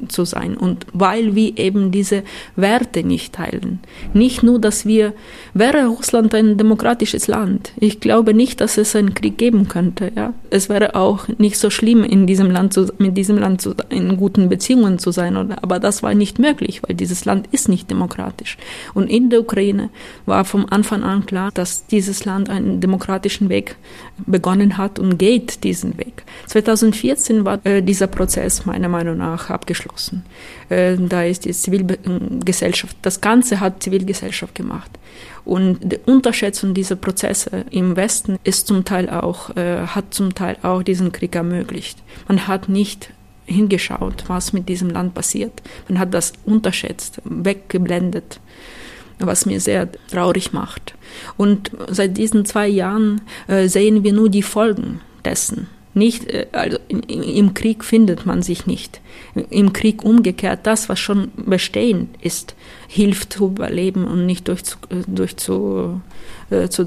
zu 0.07 0.25
sein. 0.25 0.55
Und 0.55 0.85
weil 0.93 1.35
wir 1.35 1.57
eben 1.57 1.91
diese 1.91 2.23
Werte 2.55 3.03
nicht 3.03 3.33
teilen. 3.33 3.79
Nicht 4.13 4.43
nur, 4.43 4.59
dass 4.59 4.85
wir, 4.85 5.13
wäre 5.53 5.87
Russland 5.87 6.35
ein 6.35 6.57
demokratisches 6.57 7.27
Land, 7.27 7.71
ich 7.77 7.99
glaube 7.99 8.33
nicht, 8.33 8.61
dass 8.61 8.77
es 8.77 8.95
einen 8.95 9.13
Krieg 9.15 9.37
geben 9.37 9.67
könnte. 9.67 10.11
Ja? 10.15 10.33
Es 10.49 10.69
wäre 10.69 10.95
auch 10.95 11.27
nicht 11.37 11.57
so 11.57 11.69
schlimm, 11.69 12.03
in 12.03 12.27
diesem 12.27 12.51
Land 12.51 12.73
zu, 12.73 12.91
mit 12.99 13.17
diesem 13.17 13.38
Land 13.39 13.61
zu, 13.61 13.73
in 13.89 14.17
guten 14.17 14.49
Beziehungen 14.49 14.99
zu 14.99 15.11
sein. 15.11 15.37
Oder, 15.37 15.63
aber 15.63 15.79
das 15.79 16.03
war 16.03 16.13
nicht 16.13 16.39
möglich, 16.39 16.81
weil 16.83 16.95
dieses 16.95 17.25
Land 17.25 17.47
ist 17.51 17.69
nicht 17.69 17.89
demokratisch. 17.89 18.57
Und 18.93 19.09
in 19.09 19.29
der 19.29 19.41
Ukraine 19.41 19.89
war 20.25 20.45
vom 20.45 20.65
Anfang 20.69 21.03
an 21.03 21.25
klar, 21.25 21.51
dass 21.53 21.87
dieses 21.87 22.25
Land 22.25 22.49
einen 22.49 22.81
demokratischen 22.81 23.49
Weg 23.49 23.75
begonnen 24.25 24.77
hat 24.77 24.99
und 24.99 25.17
geht 25.17 25.63
diesen 25.63 25.97
Weg. 25.97 26.23
2014 26.47 27.45
war 27.45 27.59
äh, 27.65 27.81
dieser 27.81 28.07
Prozess 28.07 28.65
meiner 28.65 28.89
Meinung 28.89 29.17
nach 29.17 29.49
abgeschlossen. 29.49 30.23
Äh, 30.69 30.97
da 30.97 31.23
ist 31.23 31.45
die 31.45 31.51
Zivilgesellschaft, 31.51 32.97
das 33.01 33.21
Ganze 33.21 33.59
hat 33.59 33.81
Zivilgesellschaft 33.83 34.55
gemacht. 34.55 34.91
Und 35.45 35.79
die 35.81 35.99
Unterschätzung 36.05 36.73
dieser 36.73 36.95
Prozesse 36.95 37.65
im 37.71 37.95
Westen 37.95 38.37
ist 38.43 38.67
zum 38.67 38.85
Teil 38.85 39.09
auch, 39.09 39.55
äh, 39.55 39.87
hat 39.87 40.13
zum 40.13 40.35
Teil 40.35 40.57
auch 40.61 40.83
diesen 40.83 41.11
Krieg 41.11 41.35
ermöglicht. 41.35 41.97
Man 42.27 42.47
hat 42.47 42.69
nicht 42.69 43.11
hingeschaut, 43.49 44.23
was 44.27 44.53
mit 44.53 44.69
diesem 44.69 44.89
Land 44.89 45.13
passiert. 45.13 45.61
Man 45.87 45.99
hat 45.99 46.13
das 46.13 46.33
unterschätzt, 46.45 47.21
weggeblendet 47.25 48.39
was 49.19 49.45
mir 49.45 49.59
sehr 49.59 49.89
traurig 50.09 50.53
macht. 50.53 50.95
Und 51.37 51.71
seit 51.89 52.17
diesen 52.17 52.45
zwei 52.45 52.67
Jahren 52.67 53.21
äh, 53.47 53.67
sehen 53.67 54.03
wir 54.03 54.13
nur 54.13 54.29
die 54.29 54.43
Folgen 54.43 55.01
dessen. 55.25 55.67
Nicht, 55.93 56.29
äh, 56.29 56.47
also 56.51 56.77
im 56.87 57.53
Krieg 57.53 57.83
findet 57.83 58.25
man 58.25 58.41
sich 58.41 58.65
nicht. 58.65 59.01
Im 59.49 59.73
Krieg 59.73 60.03
umgekehrt, 60.03 60.61
das, 60.63 60.87
was 60.87 60.99
schon 60.99 61.31
bestehen 61.35 62.09
ist, 62.21 62.55
hilft 62.87 63.33
zu 63.33 63.47
überleben 63.47 64.05
und 64.05 64.25
nicht 64.25 64.47
durchzudrehen. 64.47 65.03
Durch 65.07 65.35
zu, 65.37 66.01
äh, 66.49 66.69
zu 66.69 66.85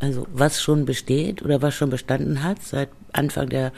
also 0.00 0.26
was 0.34 0.60
schon 0.60 0.84
besteht 0.84 1.42
oder 1.42 1.62
was 1.62 1.74
schon 1.74 1.88
bestanden 1.88 2.42
hat 2.42 2.62
seit 2.62 2.90
Anfang 3.12 3.48
der 3.48 3.72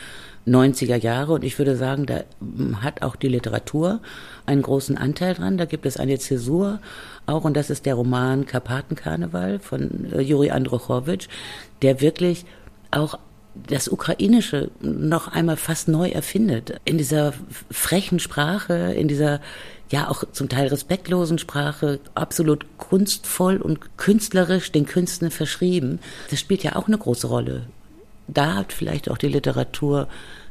90er 0.46 0.96
Jahre. 0.96 1.32
Und 1.34 1.44
ich 1.44 1.58
würde 1.58 1.76
sagen, 1.76 2.06
da 2.06 2.24
hm, 2.40 2.82
hat 2.82 3.02
auch 3.02 3.16
die 3.16 3.28
Literatur 3.28 4.00
einen 4.46 4.62
großen 4.62 4.96
Anteil 4.96 5.34
dran. 5.34 5.58
Da 5.58 5.64
gibt 5.64 5.86
es 5.86 5.96
eine 5.96 6.18
Zäsur 6.18 6.80
auch, 7.26 7.44
und 7.44 7.56
das 7.56 7.70
ist 7.70 7.86
der 7.86 7.94
Roman 7.94 8.46
Karpatenkarneval 8.46 9.58
von 9.58 10.12
äh, 10.12 10.20
Juri 10.20 10.50
Androchowitsch, 10.50 11.28
der 11.82 12.00
wirklich 12.00 12.46
auch 12.90 13.18
das 13.68 13.88
Ukrainische 13.88 14.70
noch 14.80 15.28
einmal 15.28 15.56
fast 15.56 15.88
neu 15.88 16.10
erfindet. 16.10 16.78
In 16.84 16.98
dieser 16.98 17.32
frechen 17.70 18.20
Sprache, 18.20 18.74
in 18.94 19.08
dieser 19.08 19.40
ja 19.90 20.08
auch 20.08 20.24
zum 20.32 20.48
Teil 20.48 20.68
respektlosen 20.68 21.38
Sprache, 21.38 22.00
absolut 22.14 22.66
kunstvoll 22.76 23.56
und 23.58 23.96
künstlerisch 23.96 24.72
den 24.72 24.86
Künsten 24.86 25.30
verschrieben. 25.30 26.00
Das 26.30 26.40
spielt 26.40 26.62
ja 26.64 26.76
auch 26.76 26.86
eine 26.86 26.98
große 26.98 27.28
Rolle. 27.28 27.66
Da 28.28 28.54
hat 28.54 28.72
vielleicht 28.72 29.10
auch 29.10 29.18
die 29.18 29.28
Literatur 29.28 30.08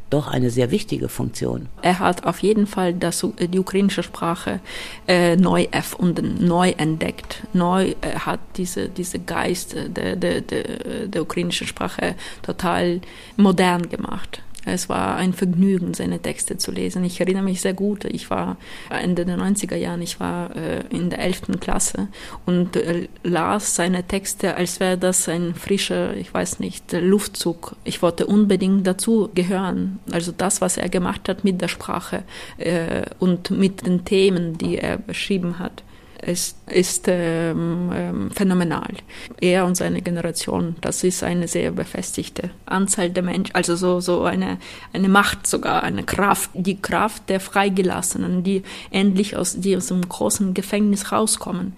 doch 0.09 0.27
eine 0.27 0.49
sehr 0.49 0.71
wichtige 0.71 1.09
Funktion. 1.09 1.67
Er 1.81 1.99
hat 1.99 2.25
auf 2.25 2.39
jeden 2.39 2.67
Fall 2.67 2.93
das, 2.93 3.25
die 3.39 3.59
ukrainische 3.59 4.03
Sprache 4.03 4.59
äh, 5.07 5.35
neu 5.35 5.67
erfunden, 5.71 6.45
neu 6.45 6.69
entdeckt. 6.77 7.43
Neu 7.53 7.95
äh, 8.01 8.13
hat 8.19 8.39
diese, 8.55 8.87
diese 8.89 9.19
Geist 9.19 9.75
der, 9.75 10.15
der, 10.15 10.41
der, 10.41 11.07
der 11.07 11.21
ukrainischen 11.21 11.67
Sprache 11.67 12.15
total 12.43 13.01
modern 13.35 13.89
gemacht. 13.89 14.41
Es 14.65 14.89
war 14.89 15.15
ein 15.15 15.33
Vergnügen, 15.33 15.93
seine 15.93 16.19
Texte 16.19 16.57
zu 16.57 16.71
lesen. 16.71 17.03
Ich 17.03 17.19
erinnere 17.19 17.43
mich 17.43 17.61
sehr 17.61 17.73
gut, 17.73 18.05
ich 18.05 18.29
war 18.29 18.57
Ende 18.89 19.25
der 19.25 19.37
90er 19.37 19.75
Jahren, 19.75 20.01
ich 20.01 20.19
war 20.19 20.55
äh, 20.55 20.83
in 20.89 21.09
der 21.09 21.19
11. 21.19 21.59
Klasse 21.59 22.07
und 22.45 22.75
äh, 22.75 23.07
las 23.23 23.75
seine 23.75 24.03
Texte, 24.03 24.55
als 24.55 24.79
wäre 24.79 24.97
das 24.97 25.29
ein 25.29 25.55
frischer, 25.55 26.15
ich 26.17 26.33
weiß 26.33 26.59
nicht, 26.59 26.91
Luftzug. 26.91 27.75
Ich 27.83 28.01
wollte 28.01 28.25
unbedingt 28.25 28.85
dazu 28.87 29.29
gehören. 29.33 29.99
Also 30.11 30.31
das, 30.31 30.61
was 30.61 30.77
er 30.77 30.89
gemacht 30.89 31.29
hat 31.29 31.43
mit 31.43 31.61
der 31.61 31.67
Sprache 31.67 32.23
äh, 32.57 33.03
und 33.19 33.51
mit 33.51 33.85
den 33.85 34.05
Themen, 34.05 34.57
die 34.57 34.77
er 34.77 34.97
beschrieben 34.97 35.59
hat 35.59 35.83
ist, 36.25 36.57
ist 36.69 37.05
ähm, 37.07 37.91
ähm, 37.93 38.31
phänomenal. 38.31 38.93
Er 39.39 39.65
und 39.65 39.75
seine 39.75 40.01
Generation, 40.01 40.75
das 40.81 41.03
ist 41.03 41.23
eine 41.23 41.47
sehr 41.47 41.71
befestigte 41.71 42.51
Anzahl 42.65 43.09
der 43.09 43.23
Menschen, 43.23 43.55
also 43.55 43.75
so, 43.75 43.99
so 43.99 44.23
eine, 44.23 44.57
eine 44.93 45.09
Macht 45.09 45.47
sogar, 45.47 45.83
eine 45.83 46.03
Kraft, 46.03 46.51
die 46.53 46.81
Kraft 46.81 47.29
der 47.29 47.39
Freigelassenen, 47.39 48.43
die 48.43 48.63
endlich 48.91 49.35
aus 49.35 49.59
diesem 49.59 50.07
großen 50.07 50.53
Gefängnis 50.53 51.11
rauskommen 51.11 51.73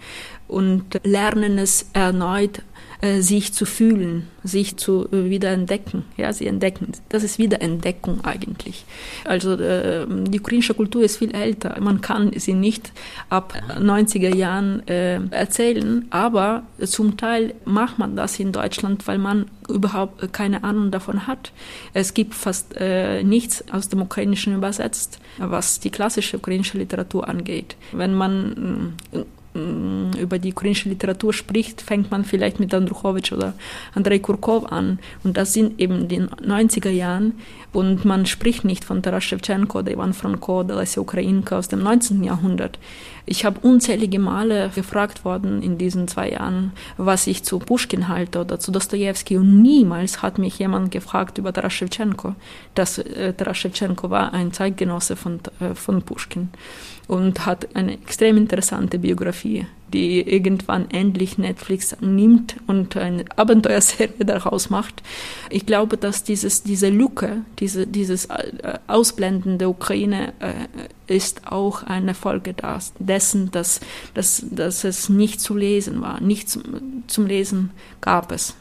und 0.48 1.00
lernen 1.04 1.58
es 1.58 1.90
erneut 1.94 2.62
äh, 3.00 3.22
sich 3.22 3.54
zu 3.54 3.66
fühlen, 3.66 4.28
sich 4.44 4.78
zu 4.78 5.08
äh, 5.12 5.30
wieder 5.30 5.52
entdecken. 5.52 6.06
Ja, 6.18 6.34
sie 6.34 6.48
entdecken. 6.48 6.94
Das 7.10 7.24
ist 7.24 7.38
Wiederentdeckung 7.38 8.26
eigentlich. 8.26 8.86
Also 9.24 9.54
äh, 9.54 10.08
die 10.08 10.40
ukrainische 10.40 10.74
Kultur 10.74 11.04
ist 11.04 11.18
viel 11.18 11.36
älter. 11.36 11.80
Man 11.80 12.02
kann 12.02 12.32
sie 12.36 12.54
nicht 12.54 12.92
ab 13.30 13.54
90er 13.80 14.36
Jahren 14.36 14.88
äh, 14.88 15.20
erzählen, 15.30 16.08
aber 16.10 16.64
zum 16.84 17.18
Teil 17.18 17.54
macht 17.66 18.00
man 18.00 18.16
das 18.16 18.40
in 18.40 18.52
Deutschland, 18.52 19.08
weil 19.08 19.20
man 19.20 19.46
überhaupt 19.70 20.34
keine 20.34 20.64
Ahnung 20.64 20.90
davon 20.90 21.28
hat. 21.28 21.52
Es 21.94 22.14
gibt 22.14 22.34
fast 22.34 22.74
nichts 23.24 23.66
aus 23.70 23.90
dem 23.90 24.02
Ukrainischen 24.02 24.56
übersetzt, 24.56 25.20
was 25.40 25.82
die 25.82 25.90
klassische 25.90 26.38
ukrainische 26.38 26.78
Literatur 26.78 27.28
angeht. 27.28 27.76
Wenn 27.92 28.14
man 28.14 28.96
über 30.20 30.40
die 30.40 30.52
ukrainische 30.52 30.90
Literatur 30.90 31.34
spricht, 31.34 31.82
fängt 31.82 32.12
man 32.12 32.26
vielleicht 32.26 32.60
mit 32.60 32.74
Andruchowitsch 32.74 33.32
oder 33.32 33.54
Andrei 33.94 34.20
Kurkov 34.20 34.72
an. 34.72 35.00
Und 35.24 35.38
das 35.38 35.54
sind 35.54 35.80
eben 35.80 36.08
die 36.08 36.22
90er 36.22 36.90
Jahren. 36.90 37.34
Und 37.74 38.06
man 38.06 38.26
spricht 38.26 38.66
nicht 38.66 38.84
von 38.84 39.04
Taras 39.04 39.26
Shevchenko 39.26 39.80
oder 39.80 39.92
Ivan 39.92 40.14
Franko 40.14 40.62
oder 40.62 40.78
Lesja 40.78 41.02
Ukrainka 41.02 41.58
aus 41.58 41.68
dem 41.68 41.84
19. 41.84 42.24
Jahrhundert. 42.24 42.80
Ich 43.26 43.44
habe 43.44 43.60
unzählige 43.60 44.20
Male 44.20 44.72
gefragt 44.74 45.26
worden 45.26 45.62
in 45.62 45.78
diesen 45.78 46.08
zwei 46.08 46.32
Jahren, 46.32 46.72
was 46.96 47.28
ich 47.28 47.44
zu 47.44 47.60
Pushkin 47.60 48.08
halte 48.08 48.40
oder 48.40 48.58
zu 48.58 48.72
Dostoevsky. 48.72 49.38
Und 49.38 49.62
niemals 49.62 50.22
hat 50.22 50.38
mich 50.38 50.58
jemand 50.60 50.92
gefragt 50.92 51.38
über 51.38 51.52
Taras 51.52 51.74
Shevchenko. 51.74 52.36
Das, 52.74 52.98
äh, 53.00 53.34
Taras 53.34 53.58
Shevchenko 53.58 54.10
war 54.10 54.34
ein 54.34 54.54
Zeitgenosse 54.54 55.18
von, 55.18 55.40
äh, 55.60 55.76
von 55.76 56.02
Pushkin 56.02 56.50
und 57.08 57.46
hat 57.46 57.76
eine 57.76 57.94
extrem 57.94 58.38
interessante 58.38 59.00
Biografie, 59.00 59.66
die 59.94 60.20
irgendwann 60.22 60.92
endlich 60.92 61.38
Netflix 61.38 61.96
nimmt 62.02 62.58
und 62.68 62.98
eine 62.98 63.24
Abenteuerserie 63.38 64.26
daraus 64.26 64.70
macht. 64.70 65.02
Ich 65.50 65.66
glaube, 65.66 65.98
dass 65.98 66.24
dieses, 66.24 66.64
diese 66.64 66.90
Lücke, 66.90 67.44
diese, 67.60 67.88
dieses 67.88 68.26
äh, 68.26 68.80
Ausblenden 68.88 69.58
der 69.58 69.70
Ukraine 69.70 70.34
äh, 70.40 71.16
ist 71.16 71.48
auch 71.48 71.84
eine 71.84 72.14
Folge 72.14 72.54
dessen, 73.00 73.52
dass, 73.52 73.80
dass, 74.14 74.46
dass 74.52 74.84
es 74.84 75.08
nicht 75.08 75.40
zu 75.40 75.56
lesen 75.56 76.02
war, 76.02 76.20
nicht 76.20 76.50
zum, 76.50 76.64
zum 77.08 77.26
Lesen 77.26 77.72
gab 78.02 78.34
es. 78.34 78.56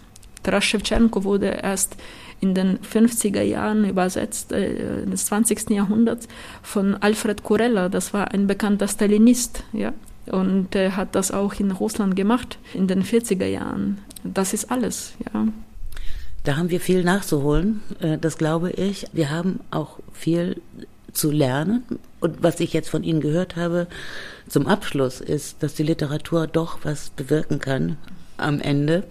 Taras 0.44 0.64
Shevchenko 0.64 1.24
wurde 1.24 1.46
erst 1.46 1.96
in 2.40 2.54
den 2.54 2.78
50er 2.78 3.42
Jahren 3.42 3.88
übersetzt, 3.88 4.52
äh, 4.52 5.06
des 5.06 5.26
20. 5.26 5.70
Jahrhunderts, 5.70 6.28
von 6.62 6.94
Alfred 6.94 7.42
Kurella. 7.42 7.88
Das 7.88 8.12
war 8.12 8.32
ein 8.32 8.46
bekannter 8.46 8.88
Stalinist, 8.88 9.64
ja. 9.72 9.92
Und 10.26 10.74
er 10.74 10.96
hat 10.96 11.14
das 11.14 11.30
auch 11.30 11.54
in 11.54 11.70
Russland 11.70 12.16
gemacht 12.16 12.58
in 12.74 12.88
den 12.88 13.04
40er 13.04 13.46
Jahren. 13.46 13.98
Das 14.24 14.52
ist 14.52 14.70
alles, 14.70 15.14
ja. 15.24 15.46
Da 16.42 16.56
haben 16.56 16.70
wir 16.70 16.80
viel 16.80 17.04
nachzuholen, 17.04 17.82
äh, 18.00 18.18
das 18.18 18.38
glaube 18.38 18.70
ich. 18.70 19.06
Wir 19.12 19.30
haben 19.30 19.60
auch 19.70 19.98
viel 20.12 20.60
zu 21.12 21.30
lernen. 21.30 21.82
Und 22.20 22.42
was 22.42 22.60
ich 22.60 22.72
jetzt 22.72 22.88
von 22.88 23.02
Ihnen 23.02 23.20
gehört 23.20 23.56
habe 23.56 23.86
zum 24.48 24.66
Abschluss 24.66 25.20
ist, 25.20 25.62
dass 25.62 25.74
die 25.74 25.82
Literatur 25.82 26.46
doch 26.46 26.78
was 26.82 27.10
bewirken 27.10 27.58
kann 27.58 27.96
am 28.36 28.60
Ende. 28.60 29.04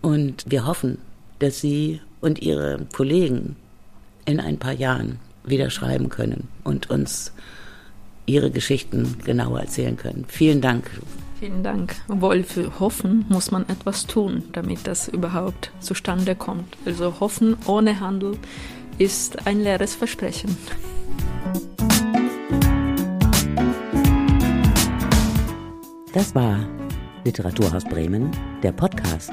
Und 0.00 0.44
wir 0.46 0.66
hoffen, 0.66 0.98
dass 1.38 1.60
Sie 1.60 2.00
und 2.24 2.40
ihre 2.40 2.86
Kollegen 2.92 3.56
in 4.24 4.40
ein 4.40 4.58
paar 4.58 4.72
Jahren 4.72 5.18
wieder 5.44 5.68
schreiben 5.68 6.08
können 6.08 6.48
und 6.64 6.88
uns 6.88 7.32
ihre 8.26 8.50
Geschichten 8.50 9.18
genauer 9.22 9.60
erzählen 9.60 9.98
können. 9.98 10.24
Vielen 10.26 10.62
Dank. 10.62 10.90
Vielen 11.38 11.62
Dank. 11.62 11.94
Obwohl 12.08 12.42
für 12.42 12.80
Hoffen 12.80 13.26
muss 13.28 13.50
man 13.50 13.68
etwas 13.68 14.06
tun, 14.06 14.44
damit 14.52 14.86
das 14.86 15.08
überhaupt 15.08 15.70
zustande 15.80 16.34
kommt. 16.34 16.78
Also 16.86 17.20
Hoffen 17.20 17.56
ohne 17.66 18.00
Handel 18.00 18.38
ist 18.96 19.46
ein 19.46 19.60
leeres 19.60 19.94
Versprechen. 19.94 20.56
Das 26.14 26.34
war 26.34 26.66
Literaturhaus 27.24 27.84
Bremen, 27.84 28.30
der 28.62 28.72
Podcast. 28.72 29.32